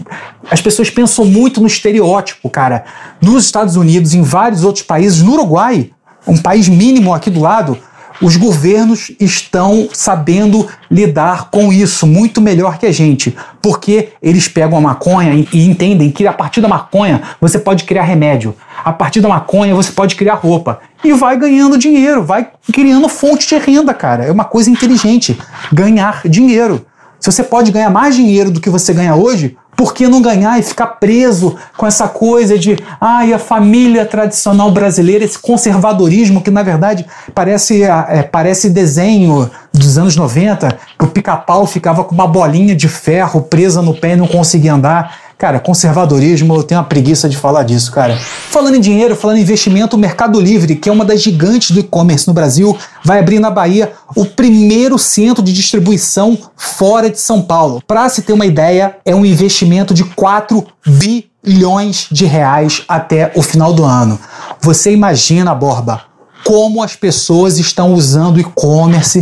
As 0.51 0.61
pessoas 0.61 0.91
pensam 0.91 1.25
muito 1.25 1.59
no 1.59 1.65
estereótipo, 1.65 2.47
cara. 2.47 2.85
Nos 3.19 3.45
Estados 3.45 3.75
Unidos, 3.75 4.13
em 4.13 4.21
vários 4.21 4.63
outros 4.63 4.85
países, 4.85 5.23
no 5.23 5.33
Uruguai, 5.33 5.89
um 6.27 6.37
país 6.37 6.69
mínimo 6.69 7.11
aqui 7.11 7.31
do 7.31 7.39
lado, 7.39 7.77
os 8.23 8.37
governos 8.37 9.11
estão 9.19 9.89
sabendo 9.91 10.67
lidar 10.89 11.49
com 11.51 11.73
isso 11.73 12.07
muito 12.07 12.39
melhor 12.39 12.77
que 12.77 12.85
a 12.85 12.91
gente, 12.91 13.35
porque 13.61 14.13
eles 14.21 14.47
pegam 14.47 14.77
a 14.77 14.81
maconha 14.81 15.45
e 15.51 15.65
entendem 15.65 16.09
que 16.09 16.25
a 16.25 16.31
partir 16.31 16.61
da 16.61 16.67
maconha 16.69 17.21
você 17.41 17.59
pode 17.59 17.83
criar 17.83 18.03
remédio, 18.03 18.55
a 18.83 18.93
partir 18.93 19.19
da 19.19 19.27
maconha 19.27 19.75
você 19.75 19.91
pode 19.91 20.15
criar 20.15 20.35
roupa 20.35 20.79
e 21.03 21.11
vai 21.11 21.37
ganhando 21.37 21.77
dinheiro, 21.77 22.23
vai 22.23 22.47
criando 22.71 23.09
fonte 23.09 23.45
de 23.45 23.57
renda, 23.57 23.93
cara. 23.93 24.23
É 24.23 24.31
uma 24.31 24.45
coisa 24.45 24.69
inteligente, 24.69 25.37
ganhar 25.71 26.21
dinheiro. 26.25 26.85
Se 27.19 27.29
você 27.29 27.43
pode 27.43 27.71
ganhar 27.71 27.89
mais 27.89 28.15
dinheiro 28.15 28.51
do 28.51 28.61
que 28.61 28.69
você 28.69 28.93
ganha 28.93 29.15
hoje, 29.15 29.57
por 29.75 29.93
que 29.93 30.07
não 30.07 30.21
ganhar 30.21 30.59
e 30.59 30.63
ficar 30.63 30.87
preso 30.87 31.55
com 31.77 31.85
essa 31.85 32.07
coisa 32.07 32.57
de 32.57 32.77
ai, 32.99 33.33
a 33.33 33.39
família 33.39 34.05
tradicional 34.05 34.71
brasileira, 34.71 35.23
esse 35.23 35.39
conservadorismo 35.39 36.41
que 36.41 36.51
na 36.51 36.63
verdade 36.63 37.05
parece, 37.33 37.83
é, 37.83 38.23
parece 38.23 38.69
desenho 38.69 39.49
dos 39.73 39.97
anos 39.97 40.15
90, 40.15 40.77
que 40.97 41.05
o 41.05 41.07
pica-pau 41.07 41.65
ficava 41.65 42.03
com 42.03 42.13
uma 42.13 42.27
bolinha 42.27 42.75
de 42.75 42.87
ferro 42.87 43.41
presa 43.41 43.81
no 43.81 43.95
pé 43.95 44.13
e 44.13 44.15
não 44.15 44.27
conseguia 44.27 44.73
andar. 44.73 45.22
Cara, 45.43 45.59
conservadorismo, 45.59 46.55
eu 46.55 46.63
tenho 46.63 46.79
uma 46.79 46.87
preguiça 46.87 47.27
de 47.27 47.35
falar 47.35 47.63
disso, 47.63 47.91
cara. 47.91 48.17
Falando 48.17 48.75
em 48.75 48.79
dinheiro, 48.79 49.13
falando 49.13 49.39
em 49.39 49.41
investimento, 49.41 49.97
o 49.97 49.99
Mercado 49.99 50.39
Livre, 50.39 50.73
que 50.73 50.87
é 50.87 50.91
uma 50.91 51.03
das 51.03 51.21
gigantes 51.21 51.71
do 51.71 51.81
e-commerce 51.81 52.25
no 52.25 52.33
Brasil, 52.33 52.77
vai 53.03 53.19
abrir 53.19 53.41
na 53.41 53.51
Bahia 53.51 53.91
o 54.15 54.25
primeiro 54.25 54.97
centro 54.97 55.43
de 55.43 55.51
distribuição 55.51 56.37
fora 56.55 57.09
de 57.09 57.19
São 57.19 57.41
Paulo. 57.41 57.83
Para 57.85 58.07
se 58.07 58.21
ter 58.21 58.31
uma 58.31 58.45
ideia, 58.45 58.95
é 59.03 59.13
um 59.13 59.25
investimento 59.25 59.93
de 59.93 60.05
4 60.05 60.65
bilhões 60.87 62.07
de 62.09 62.23
reais 62.23 62.85
até 62.87 63.33
o 63.35 63.41
final 63.41 63.73
do 63.73 63.83
ano. 63.83 64.17
Você 64.61 64.93
imagina, 64.93 65.53
Borba, 65.53 66.03
como 66.45 66.81
as 66.81 66.95
pessoas 66.95 67.59
estão 67.59 67.93
usando 67.93 68.39
e-commerce 68.39 69.21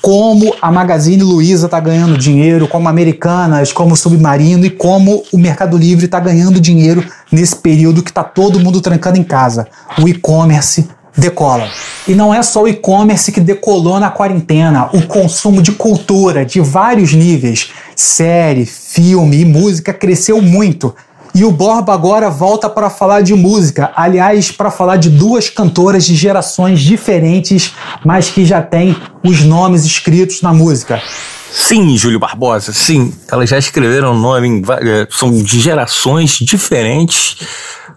como 0.00 0.54
a 0.62 0.70
Magazine 0.70 1.22
Luiza 1.22 1.66
está 1.66 1.80
ganhando 1.80 2.16
dinheiro, 2.16 2.68
como 2.68 2.88
Americanas, 2.88 3.72
como 3.72 3.96
Submarino 3.96 4.64
e 4.64 4.70
como 4.70 5.24
o 5.32 5.38
Mercado 5.38 5.76
Livre 5.76 6.06
está 6.06 6.20
ganhando 6.20 6.60
dinheiro 6.60 7.04
nesse 7.30 7.56
período 7.56 8.02
que 8.02 8.10
está 8.10 8.22
todo 8.22 8.60
mundo 8.60 8.80
trancando 8.80 9.18
em 9.18 9.24
casa. 9.24 9.66
O 10.00 10.08
e-commerce 10.08 10.88
decola. 11.16 11.68
E 12.06 12.14
não 12.14 12.32
é 12.32 12.42
só 12.42 12.62
o 12.62 12.68
e-commerce 12.68 13.32
que 13.32 13.40
decolou 13.40 13.98
na 13.98 14.10
quarentena, 14.10 14.88
o 14.92 15.02
consumo 15.02 15.60
de 15.60 15.72
cultura 15.72 16.44
de 16.44 16.60
vários 16.60 17.12
níveis, 17.12 17.70
série, 17.96 18.64
filme 18.64 19.40
e 19.40 19.44
música 19.44 19.92
cresceu 19.92 20.40
muito. 20.40 20.94
E 21.34 21.44
o 21.44 21.52
Borba 21.52 21.92
agora 21.92 22.30
volta 22.30 22.68
para 22.68 22.90
falar 22.90 23.22
de 23.22 23.34
música, 23.34 23.92
aliás, 23.94 24.50
para 24.50 24.70
falar 24.70 24.96
de 24.96 25.10
duas 25.10 25.48
cantoras 25.48 26.04
de 26.04 26.14
gerações 26.14 26.80
diferentes, 26.80 27.74
mas 28.04 28.30
que 28.30 28.44
já 28.44 28.62
têm 28.62 28.96
os 29.22 29.42
nomes 29.42 29.84
escritos 29.84 30.42
na 30.42 30.52
música. 30.52 31.00
Sim, 31.50 31.96
Júlio 31.96 32.18
Barbosa, 32.18 32.72
sim. 32.72 33.12
Elas 33.30 33.48
já 33.50 33.58
escreveram 33.58 34.14
nome, 34.14 34.48
em, 34.48 34.62
eh, 34.62 35.06
são 35.10 35.30
de 35.42 35.60
gerações 35.60 36.38
diferentes, 36.40 37.36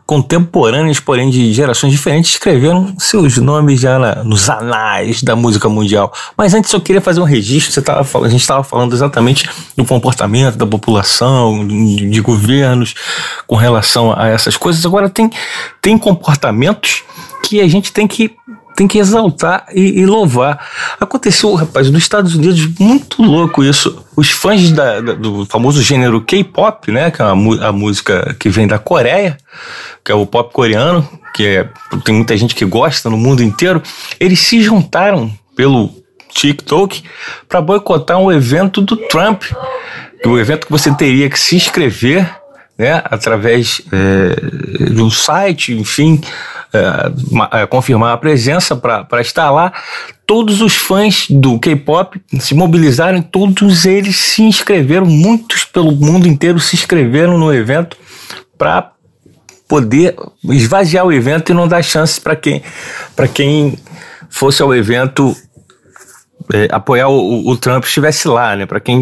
contemporâneas, 0.06 1.00
porém 1.00 1.30
de 1.30 1.54
gerações 1.54 1.92
diferentes, 1.94 2.32
escreveram 2.32 2.94
seus 3.00 3.38
nomes 3.38 3.80
já 3.80 3.98
na, 3.98 4.24
nos 4.24 4.50
anais 4.50 5.24
da 5.24 5.36
música 5.36 5.70
mundial. 5.70 6.12
Mas 6.38 6.54
antes 6.54 6.72
eu 6.74 6.82
queria 6.82 7.00
fazer 7.00 7.22
um 7.22 7.26
registro, 7.26 7.72
você 7.72 7.82
tava, 7.82 8.26
a 8.26 8.30
gente 8.30 8.42
estava 8.42 8.62
falando 8.62 8.94
exatamente 8.94 9.50
do 9.76 9.86
comportamento 9.86 10.58
da 10.58 10.68
população, 10.68 11.66
de, 11.66 12.10
de, 12.10 12.22
governos 12.22 12.94
com 13.48 13.56
relação 13.56 14.14
a 14.18 14.28
essas 14.28 14.58
coisas. 14.58 14.86
Agora 14.86 15.10
tem, 15.10 15.30
tem 15.82 15.98
comportamentos 15.98 17.04
que 17.44 17.62
a 17.62 17.68
gente 17.70 17.94
tem 17.94 18.06
que 18.06 18.36
tem 18.76 18.88
que 18.88 18.98
exaltar 18.98 19.66
e, 19.74 20.00
e, 20.00 20.06
louvar. 20.06 20.66
Aconteceu, 21.00 21.54
rapaz, 21.54 21.90
nos 21.90 22.02
Estados 22.02 22.36
Unidos, 22.36 22.68
muito 22.80 23.22
louco 23.22 23.64
isso. 23.64 24.04
Os 24.16 24.32
fãs 24.32 24.72
da, 24.72 25.02
da, 25.02 25.14
do 25.14 25.46
famoso 25.46 25.82
gênero 25.82 26.22
K-pop, 26.22 26.92
né, 26.92 27.12
que 27.12 27.22
é 27.22 27.26
a, 27.26 27.72
música 27.72 28.36
que 28.40 28.50
vem 28.50 28.68
da 28.68 28.80
Coreia, 28.80 29.38
que 30.04 30.12
é 30.12 30.16
o 30.16 30.26
pop 30.26 30.54
coreano, 30.54 31.08
que 31.34 31.46
é, 31.46 31.70
tem 32.04 32.16
muita 32.16 32.36
gente 32.36 32.56
que 32.56 32.66
gosta 32.66 33.10
no 33.10 33.18
mundo 33.18 33.44
inteiro, 33.44 33.82
eles 34.20 34.40
se 34.40 34.62
juntaram 34.62 35.32
pelo 35.56 35.90
TikTok 36.34 37.04
para 37.48 37.62
boicotar 37.62 38.18
um 38.18 38.32
evento 38.32 38.82
do 38.82 38.96
Trump. 38.96 39.44
O 40.26 40.38
evento 40.38 40.66
que 40.66 40.72
você 40.72 40.94
teria 40.94 41.30
que 41.30 41.40
se 41.40 41.56
inscrever 41.56 42.30
né, 42.78 43.02
através 43.06 43.82
é, 43.92 44.90
de 44.92 45.02
um 45.02 45.10
site, 45.10 45.74
enfim, 45.74 46.22
é, 46.74 47.62
é, 47.62 47.66
confirmar 47.66 48.14
a 48.14 48.18
presença 48.18 48.76
para 48.76 49.22
estar 49.22 49.52
lá. 49.52 49.74
Todos 50.26 50.62
os 50.62 50.76
fãs 50.76 51.28
do 51.30 51.60
K-pop 51.60 52.22
se 52.40 52.56
mobilizaram, 52.56 53.22
todos 53.22 53.86
eles 53.86 54.16
se 54.16 54.44
inscreveram, 54.44 55.06
muitos 55.06 55.66
pelo 55.66 55.92
mundo 55.92 56.28
inteiro 56.28 56.60
se 56.60 56.76
inscreveram 56.76 57.38
no 57.38 57.54
evento 57.54 57.98
para 58.58 58.92
poder 59.68 60.16
esvaziar 60.46 61.06
o 61.06 61.12
evento 61.12 61.52
e 61.52 61.56
não 61.56 61.68
dar 61.68 61.82
chance 61.82 62.20
para 62.20 62.36
quem, 62.36 62.62
quem 63.34 63.78
fosse 64.30 64.62
ao 64.62 64.76
evento 64.76 65.36
é, 66.54 66.68
apoiar 66.72 67.08
o, 67.08 67.50
o, 67.50 67.58
Trump 67.58 67.84
estivesse 67.86 68.28
lá, 68.28 68.56
né? 68.56 68.66
Para 68.66 68.80
quem, 68.80 69.02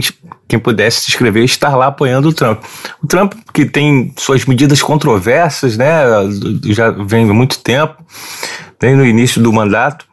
quem 0.50 0.58
pudesse 0.58 1.02
se 1.02 1.12
inscrever 1.12 1.44
estar 1.44 1.76
lá 1.76 1.86
apoiando 1.86 2.30
o 2.30 2.34
Trump. 2.34 2.60
O 3.02 3.08
Trump, 3.08 3.34
que 3.54 3.66
tem 3.66 4.12
suas 4.18 4.46
medidas 4.46 4.82
controversas, 4.82 5.78
né? 5.78 6.04
Já 6.66 6.90
vem 6.90 7.30
há 7.30 7.34
muito 7.34 7.60
tempo, 7.60 8.04
vem 8.82 8.96
no 8.96 9.06
início 9.06 9.40
do 9.42 9.54
mandato 9.54 10.06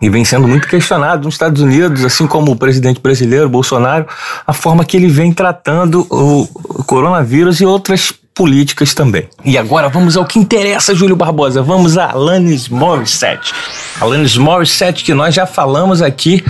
e 0.00 0.10
vem 0.10 0.26
sendo 0.26 0.46
muito 0.46 0.68
questionado 0.68 1.24
nos 1.24 1.34
Estados 1.34 1.62
Unidos, 1.62 2.04
assim 2.04 2.26
como 2.26 2.52
o 2.52 2.56
presidente 2.56 3.00
brasileiro, 3.00 3.48
Bolsonaro, 3.48 4.06
a 4.46 4.52
forma 4.52 4.84
que 4.84 4.96
ele 4.96 5.08
vem 5.08 5.32
tratando 5.32 6.06
o 6.10 6.46
coronavírus 6.84 7.60
e 7.60 7.64
outras 7.64 8.12
políticas 8.34 8.92
também. 8.92 9.26
E 9.42 9.56
agora 9.56 9.88
vamos 9.88 10.18
ao 10.18 10.26
que 10.26 10.38
interessa, 10.38 10.94
Júlio 10.94 11.16
Barbosa. 11.16 11.62
Vamos 11.62 11.96
a 11.96 12.10
Alanis 12.10 12.68
Morissette. 12.68 13.54
Alanis 13.98 14.36
Morissette, 14.36 15.02
que 15.02 15.14
nós 15.14 15.34
já 15.34 15.46
falamos 15.46 16.02
aqui 16.02 16.44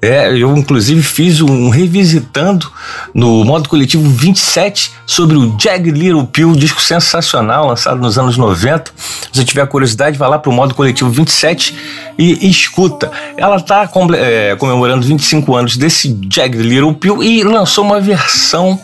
é, 0.00 0.30
eu 0.36 0.56
inclusive 0.56 1.02
fiz 1.02 1.40
um 1.40 1.70
revisitando 1.70 2.70
no 3.12 3.44
modo 3.44 3.68
coletivo 3.68 4.08
27 4.08 4.92
sobre 5.04 5.36
o 5.36 5.56
Jag 5.58 5.90
Little 5.90 6.26
Pill, 6.26 6.52
disco 6.52 6.80
sensacional, 6.80 7.66
lançado 7.66 8.00
nos 8.00 8.16
anos 8.16 8.36
90. 8.36 8.92
Se 8.96 9.28
você 9.32 9.44
tiver 9.44 9.66
curiosidade, 9.66 10.16
vai 10.16 10.28
lá 10.28 10.38
para 10.38 10.50
o 10.50 10.52
modo 10.52 10.74
coletivo 10.74 11.10
27 11.10 11.74
e, 12.16 12.46
e 12.46 12.50
escuta. 12.50 13.10
Ela 13.36 13.56
está 13.56 13.90
é, 14.16 14.54
comemorando 14.56 15.04
25 15.04 15.56
anos 15.56 15.76
desse 15.76 16.16
Jag 16.30 16.56
Little 16.56 16.94
Pill 16.94 17.22
e 17.22 17.42
lançou 17.42 17.84
uma 17.84 18.00
versão 18.00 18.80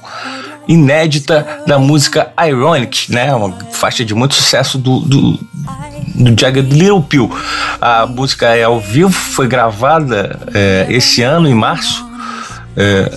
inédita 0.69 1.63
da 1.67 1.79
música 1.79 2.33
Ironic, 2.39 3.13
né? 3.13 3.35
Uma 3.35 3.53
faixa 3.73 4.05
de 4.05 4.15
muito 4.15 4.35
sucesso 4.35 4.79
do, 4.79 5.01
do, 5.01 5.33
do 6.15 6.41
Jagged 6.41 6.73
Little 6.75 7.03
Pill. 7.03 7.31
A 7.81 8.07
música 8.07 8.55
é 8.55 8.65
ao 8.65 8.81
vivo, 8.81 9.13
foi 9.13 9.47
gravada 9.47 10.39
é, 10.55 10.87
esse 10.89 11.23
ano, 11.23 11.49
em 11.49 11.55
março. 11.55 12.07
É, 12.77 13.11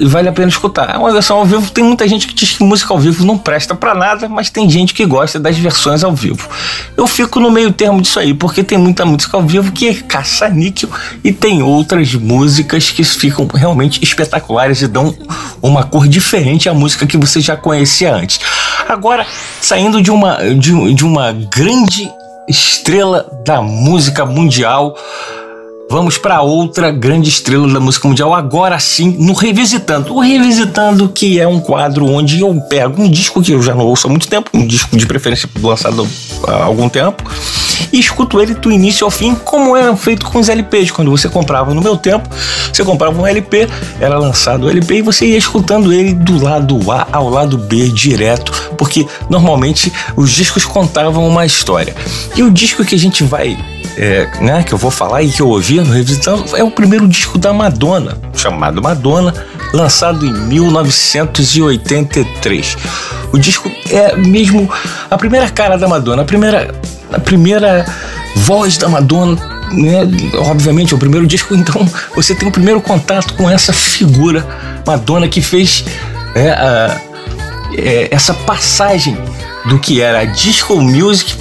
vale 0.00 0.28
a 0.28 0.32
pena 0.32 0.48
escutar. 0.48 0.94
É 0.94 0.98
uma 0.98 1.12
versão 1.12 1.38
ao 1.38 1.44
vivo. 1.44 1.70
Tem 1.70 1.84
muita 1.84 2.06
gente 2.06 2.26
que 2.26 2.34
diz 2.34 2.56
que 2.56 2.62
música 2.62 2.92
ao 2.92 2.98
vivo 2.98 3.24
não 3.24 3.36
presta 3.36 3.74
para 3.74 3.94
nada, 3.94 4.28
mas 4.28 4.50
tem 4.50 4.68
gente 4.68 4.94
que 4.94 5.04
gosta 5.04 5.38
das 5.38 5.56
versões 5.58 6.04
ao 6.04 6.14
vivo. 6.14 6.48
Eu 6.96 7.06
fico 7.06 7.40
no 7.40 7.50
meio 7.50 7.72
termo 7.72 8.00
disso 8.00 8.18
aí, 8.18 8.34
porque 8.34 8.62
tem 8.62 8.78
muita 8.78 9.04
música 9.04 9.36
ao 9.36 9.42
vivo 9.42 9.72
que 9.72 9.88
é 9.88 9.94
caça-níquel 9.94 10.88
e 11.22 11.32
tem 11.32 11.62
outras 11.62 12.14
músicas 12.14 12.90
que 12.90 13.04
ficam 13.04 13.46
realmente 13.52 14.02
espetaculares 14.02 14.82
e 14.82 14.86
dão 14.86 15.14
uma 15.62 15.82
cor 15.82 16.08
diferente 16.08 16.68
à 16.68 16.74
música 16.74 17.06
que 17.06 17.16
você 17.16 17.40
já 17.40 17.56
conhecia 17.56 18.14
antes. 18.14 18.40
Agora, 18.88 19.26
saindo 19.60 20.00
de 20.02 20.10
uma, 20.10 20.36
de, 20.54 20.94
de 20.94 21.04
uma 21.04 21.32
grande 21.32 22.10
estrela 22.48 23.26
da 23.44 23.60
música 23.60 24.24
mundial 24.24 24.96
Vamos 25.90 26.18
para 26.18 26.42
outra 26.42 26.90
grande 26.90 27.30
estrela 27.30 27.66
da 27.66 27.80
música 27.80 28.06
mundial, 28.06 28.34
agora 28.34 28.78
sim, 28.78 29.16
no 29.18 29.32
Revisitando. 29.32 30.14
O 30.14 30.20
Revisitando, 30.20 31.08
que 31.08 31.40
é 31.40 31.48
um 31.48 31.58
quadro 31.58 32.04
onde 32.04 32.40
eu 32.40 32.54
pego 32.68 33.02
um 33.02 33.10
disco 33.10 33.40
que 33.40 33.52
eu 33.52 33.62
já 33.62 33.74
não 33.74 33.86
ouço 33.86 34.06
há 34.06 34.10
muito 34.10 34.28
tempo, 34.28 34.50
um 34.52 34.66
disco 34.66 34.94
de 34.94 35.06
preferência 35.06 35.48
lançado 35.62 36.06
há 36.46 36.64
algum 36.64 36.90
tempo, 36.90 37.24
e 37.90 37.98
escuto 37.98 38.38
ele 38.38 38.52
do 38.52 38.70
início 38.70 39.06
ao 39.06 39.10
fim, 39.10 39.34
como 39.34 39.74
era 39.74 39.96
feito 39.96 40.26
com 40.26 40.38
os 40.38 40.50
LPs. 40.50 40.90
Quando 40.90 41.10
você 41.10 41.26
comprava 41.26 41.72
no 41.72 41.80
meu 41.80 41.96
tempo, 41.96 42.28
você 42.70 42.84
comprava 42.84 43.18
um 43.18 43.26
LP, 43.26 43.66
era 43.98 44.18
lançado 44.18 44.66
o 44.66 44.70
LP 44.70 44.96
e 44.96 45.02
você 45.02 45.24
ia 45.24 45.38
escutando 45.38 45.90
ele 45.90 46.12
do 46.12 46.42
lado 46.42 46.78
A 46.92 47.08
ao 47.12 47.30
lado 47.30 47.56
B 47.56 47.88
direto, 47.88 48.52
porque 48.76 49.06
normalmente 49.30 49.90
os 50.14 50.32
discos 50.32 50.66
contavam 50.66 51.26
uma 51.26 51.46
história. 51.46 51.96
E 52.36 52.42
o 52.42 52.50
disco 52.50 52.84
que 52.84 52.94
a 52.94 52.98
gente 52.98 53.24
vai 53.24 53.56
é, 53.98 54.28
né, 54.40 54.62
que 54.62 54.72
eu 54.72 54.78
vou 54.78 54.92
falar 54.92 55.22
e 55.22 55.28
que 55.28 55.42
eu 55.42 55.48
ouvi 55.48 55.80
no 55.80 55.92
Revisitando, 55.92 56.56
é 56.56 56.62
o 56.62 56.70
primeiro 56.70 57.08
disco 57.08 57.36
da 57.36 57.52
Madonna, 57.52 58.16
chamado 58.32 58.80
Madonna, 58.80 59.34
lançado 59.74 60.24
em 60.24 60.32
1983. 60.32 62.76
O 63.32 63.38
disco 63.38 63.68
é 63.90 64.14
mesmo 64.16 64.70
a 65.10 65.18
primeira 65.18 65.50
cara 65.50 65.76
da 65.76 65.88
Madonna, 65.88 66.22
a 66.22 66.24
primeira, 66.24 66.72
a 67.12 67.18
primeira 67.18 67.84
voz 68.36 68.78
da 68.78 68.88
Madonna 68.88 69.58
né, 69.72 70.00
obviamente, 70.38 70.94
é 70.94 70.96
o 70.96 70.98
primeiro 70.98 71.26
disco, 71.26 71.52
então 71.56 71.86
você 72.14 72.34
tem 72.34 72.48
o 72.48 72.52
primeiro 72.52 72.80
contato 72.80 73.34
com 73.34 73.50
essa 73.50 73.72
figura 73.72 74.46
Madonna 74.86 75.28
que 75.28 75.42
fez 75.42 75.84
é, 76.34 76.50
a, 76.50 76.98
é, 77.76 78.08
essa 78.10 78.32
passagem 78.32 79.18
do 79.66 79.78
que 79.78 80.00
era 80.00 80.20
a 80.20 80.24
disco 80.24 80.80
music 80.80 81.36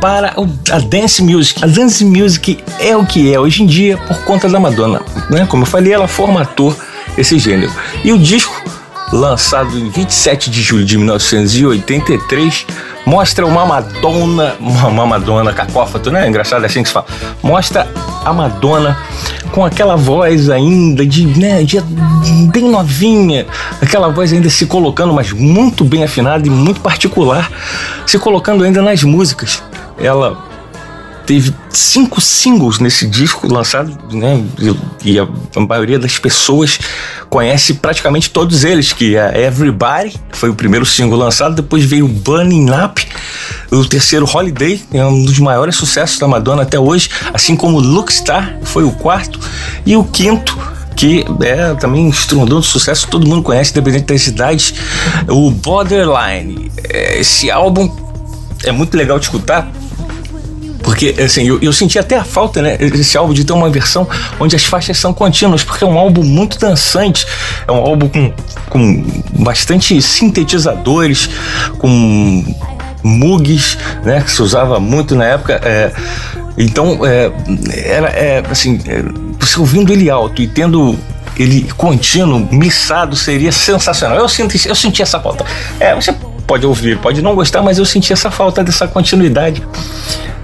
para 0.00 0.34
a 0.70 0.78
dance 0.78 1.22
music. 1.22 1.62
A 1.64 1.66
dance 1.66 2.04
music 2.04 2.58
é 2.78 2.96
o 2.96 3.04
que 3.04 3.32
é 3.32 3.38
hoje 3.38 3.62
em 3.62 3.66
dia 3.66 3.96
por 3.96 4.18
conta 4.24 4.48
da 4.48 4.58
Madonna. 4.58 5.00
Né? 5.30 5.46
Como 5.46 5.62
eu 5.62 5.66
falei, 5.66 5.92
ela 5.92 6.08
formatou 6.08 6.76
esse 7.16 7.38
gênero. 7.38 7.72
E 8.04 8.12
o 8.12 8.18
disco, 8.18 8.54
lançado 9.12 9.78
em 9.78 9.88
27 9.88 10.50
de 10.50 10.62
julho 10.62 10.84
de 10.84 10.98
1983, 10.98 12.66
mostra 13.06 13.46
uma 13.46 13.64
Madonna, 13.64 14.56
uma 14.60 15.06
Madonna 15.06 15.52
cacófato, 15.52 16.10
né? 16.10 16.28
Engraçado 16.28 16.64
é 16.64 16.66
assim 16.66 16.82
que 16.82 16.88
se 16.88 16.92
fala. 16.92 17.06
Mostra 17.42 17.88
a 18.24 18.32
Madonna 18.32 18.98
com 19.52 19.64
aquela 19.64 19.96
voz 19.96 20.50
ainda 20.50 21.06
de, 21.06 21.24
né, 21.24 21.62
de 21.62 21.80
bem 22.52 22.68
novinha, 22.68 23.46
aquela 23.80 24.08
voz 24.08 24.32
ainda 24.32 24.50
se 24.50 24.66
colocando, 24.66 25.14
mas 25.14 25.32
muito 25.32 25.84
bem 25.84 26.04
afinada 26.04 26.46
e 26.46 26.50
muito 26.50 26.80
particular, 26.80 27.50
se 28.04 28.18
colocando 28.18 28.64
ainda 28.64 28.82
nas 28.82 29.02
músicas 29.02 29.62
ela 29.98 30.46
teve 31.26 31.52
cinco 31.70 32.20
singles 32.20 32.78
nesse 32.78 33.06
disco 33.06 33.52
lançado, 33.52 33.98
né? 34.12 34.44
E, 35.04 35.18
a, 35.18 35.26
maioria 35.60 35.98
das 35.98 36.18
pessoas 36.18 36.78
conhece 37.28 37.74
praticamente 37.74 38.30
todos 38.30 38.62
eles, 38.62 38.92
que 38.92 39.16
é 39.16 39.46
Everybody, 39.46 40.14
que 40.30 40.38
foi 40.38 40.48
o 40.48 40.54
primeiro 40.54 40.86
single 40.86 41.18
lançado, 41.18 41.56
depois 41.56 41.84
veio 41.84 42.06
Burning 42.06 42.68
Up, 42.70 43.04
o 43.72 43.84
terceiro 43.84 44.24
Holiday, 44.32 44.80
é 44.92 45.04
um 45.04 45.24
dos 45.24 45.38
maiores 45.40 45.74
sucessos 45.74 46.18
da 46.18 46.28
Madonna 46.28 46.62
até 46.62 46.78
hoje, 46.78 47.10
assim 47.34 47.56
como 47.56 47.80
Look 47.80 48.12
Star, 48.12 48.58
foi 48.62 48.84
o 48.84 48.92
quarto, 48.92 49.40
e 49.84 49.96
o 49.96 50.04
quinto 50.04 50.56
que 50.96 51.26
é 51.42 51.74
também 51.74 52.08
estrondoso 52.08 52.68
sucesso, 52.68 53.06
todo 53.08 53.26
mundo 53.26 53.42
conhece, 53.42 53.70
independente 53.72 54.06
das 54.06 54.26
idades, 54.26 54.74
o 55.28 55.50
Borderline. 55.50 56.72
Esse 56.88 57.50
álbum 57.50 57.94
é 58.64 58.72
muito 58.72 58.96
legal 58.96 59.18
de 59.18 59.26
escutar, 59.26 59.70
porque, 60.82 61.14
assim, 61.22 61.46
eu, 61.46 61.58
eu 61.60 61.72
senti 61.72 61.98
até 61.98 62.16
a 62.16 62.24
falta, 62.24 62.62
né, 62.62 62.76
esse 62.80 63.16
álbum 63.16 63.32
de 63.32 63.44
ter 63.44 63.52
uma 63.52 63.70
versão 63.70 64.08
onde 64.38 64.56
as 64.56 64.64
faixas 64.64 64.96
são 64.98 65.12
contínuas, 65.12 65.64
porque 65.64 65.84
é 65.84 65.86
um 65.86 65.98
álbum 65.98 66.22
muito 66.22 66.58
dançante, 66.58 67.26
é 67.66 67.72
um 67.72 67.76
álbum 67.76 68.08
com, 68.08 68.32
com 68.68 69.22
bastante 69.38 70.00
sintetizadores, 70.00 71.28
com 71.78 72.44
mugs, 73.02 73.78
né, 74.04 74.20
que 74.20 74.30
se 74.30 74.42
usava 74.42 74.80
muito 74.80 75.14
na 75.14 75.24
época. 75.24 75.60
É, 75.64 75.92
então, 76.58 77.00
é, 77.04 77.30
era, 77.84 78.08
é, 78.08 78.42
assim, 78.50 78.80
é, 78.86 79.02
você 79.38 79.60
ouvindo 79.60 79.92
ele 79.92 80.10
alto 80.10 80.40
e 80.42 80.48
tendo 80.48 80.98
ele 81.38 81.68
contínuo, 81.76 82.48
mixado, 82.50 83.14
seria 83.14 83.52
sensacional. 83.52 84.16
Eu, 84.16 84.28
senti, 84.28 84.66
eu 84.66 84.74
senti 84.74 85.02
essa 85.02 85.20
falta. 85.20 85.44
É, 85.78 85.94
você 85.94 86.14
pode 86.46 86.66
ouvir, 86.66 86.98
pode 86.98 87.22
não 87.22 87.34
gostar, 87.34 87.62
mas 87.62 87.78
eu 87.78 87.84
senti 87.84 88.12
essa 88.12 88.30
falta 88.30 88.62
dessa 88.62 88.86
continuidade 88.86 89.62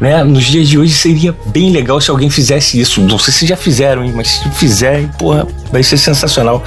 né? 0.02 0.24
Nos 0.24 0.46
dias 0.46 0.68
de 0.68 0.76
hoje 0.76 0.92
seria 0.92 1.32
bem 1.46 1.70
legal 1.70 2.00
se 2.00 2.10
alguém 2.10 2.28
fizesse 2.28 2.80
isso. 2.80 3.00
Não 3.00 3.20
sei 3.20 3.32
se 3.32 3.46
já 3.46 3.56
fizeram, 3.56 4.04
mas 4.12 4.30
se 4.30 4.50
fizerem, 4.50 5.06
porra, 5.16 5.46
vai 5.70 5.80
ser 5.84 5.96
sensacional. 5.96 6.60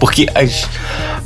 Porque 0.00 0.26
as, 0.34 0.66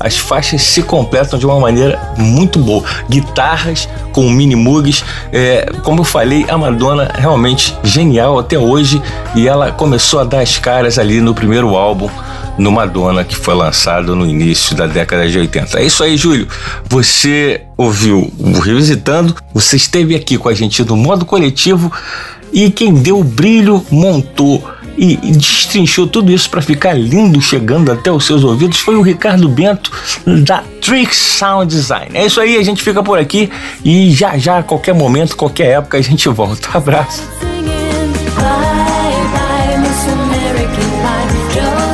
as 0.01 0.19
faixas 0.19 0.61
se 0.61 0.83
completam 0.83 1.39
de 1.39 1.47
uma 1.47 1.61
maneira 1.61 2.15
muito 2.19 2.59
boa. 2.59 2.83
Guitarras 3.09 3.89
com 4.11 4.29
mini 4.29 4.57
mugs. 4.57 5.05
É, 5.33 5.71
como 5.85 6.01
eu 6.01 6.05
falei, 6.05 6.45
a 6.49 6.59
Madonna 6.59 7.13
realmente 7.15 7.73
genial 7.85 8.41
até 8.41 8.59
hoje. 8.59 9.01
E 9.37 9.47
ela 9.47 9.71
começou 9.71 10.19
a 10.19 10.25
dar 10.25 10.41
as 10.41 10.59
caras 10.59 10.99
ali 10.99 11.21
no 11.21 11.33
primeiro 11.33 11.77
álbum 11.77 12.11
no 12.59 12.71
Madonna, 12.71 13.25
que 13.25 13.37
foi 13.37 13.55
lançado 13.55 14.15
no 14.15 14.27
início 14.27 14.77
da 14.77 14.87
década 14.87 15.29
de 15.29 15.39
80. 15.39 15.81
É 15.81 15.85
isso 15.85 16.03
aí, 16.03 16.17
Júlio. 16.17 16.47
Você 16.89 17.63
ouviu 17.77 18.33
o 18.39 18.59
Revisitando, 18.59 19.35
você 19.53 19.77
esteve 19.77 20.15
aqui 20.15 20.39
com 20.39 20.49
a 20.49 20.55
gente 20.55 20.85
no 20.85 20.97
modo 20.97 21.25
coletivo 21.25 21.93
e 22.53 22.71
quem 22.71 22.93
deu 22.95 23.19
o 23.19 23.25
brilho, 23.25 23.85
montou 23.91 24.63
e, 24.97 25.17
destrinchou 25.17 26.07
tudo 26.07 26.31
isso 26.31 26.51
para 26.51 26.61
ficar 26.61 26.93
lindo 26.93 27.41
chegando 27.41 27.91
até 27.91 28.13
os 28.13 28.25
seus 28.25 28.45
ouvidos 28.45 28.79
foi 28.79 28.95
o 28.95 29.03
Ricardo 29.03 29.49
Bento 29.49 29.91
da 30.45 30.63
Trick 30.81 31.15
Sound 31.15 31.75
Design. 31.75 32.11
É 32.15 32.27
isso 32.27 32.41
aí, 32.41 32.57
a 32.57 32.63
gente 32.63 32.83
fica 32.83 33.03
por 33.03 33.19
aqui 33.19 33.51
e 33.85 34.11
já 34.13 34.37
já, 34.37 34.59
a 34.59 34.63
qualquer 34.63 34.95
momento, 34.95 35.37
qualquer 35.37 35.79
época, 35.79 35.99
a 35.99 36.03
gente 36.03 36.29
volta. 36.29 36.69
Abraço. 36.77 37.52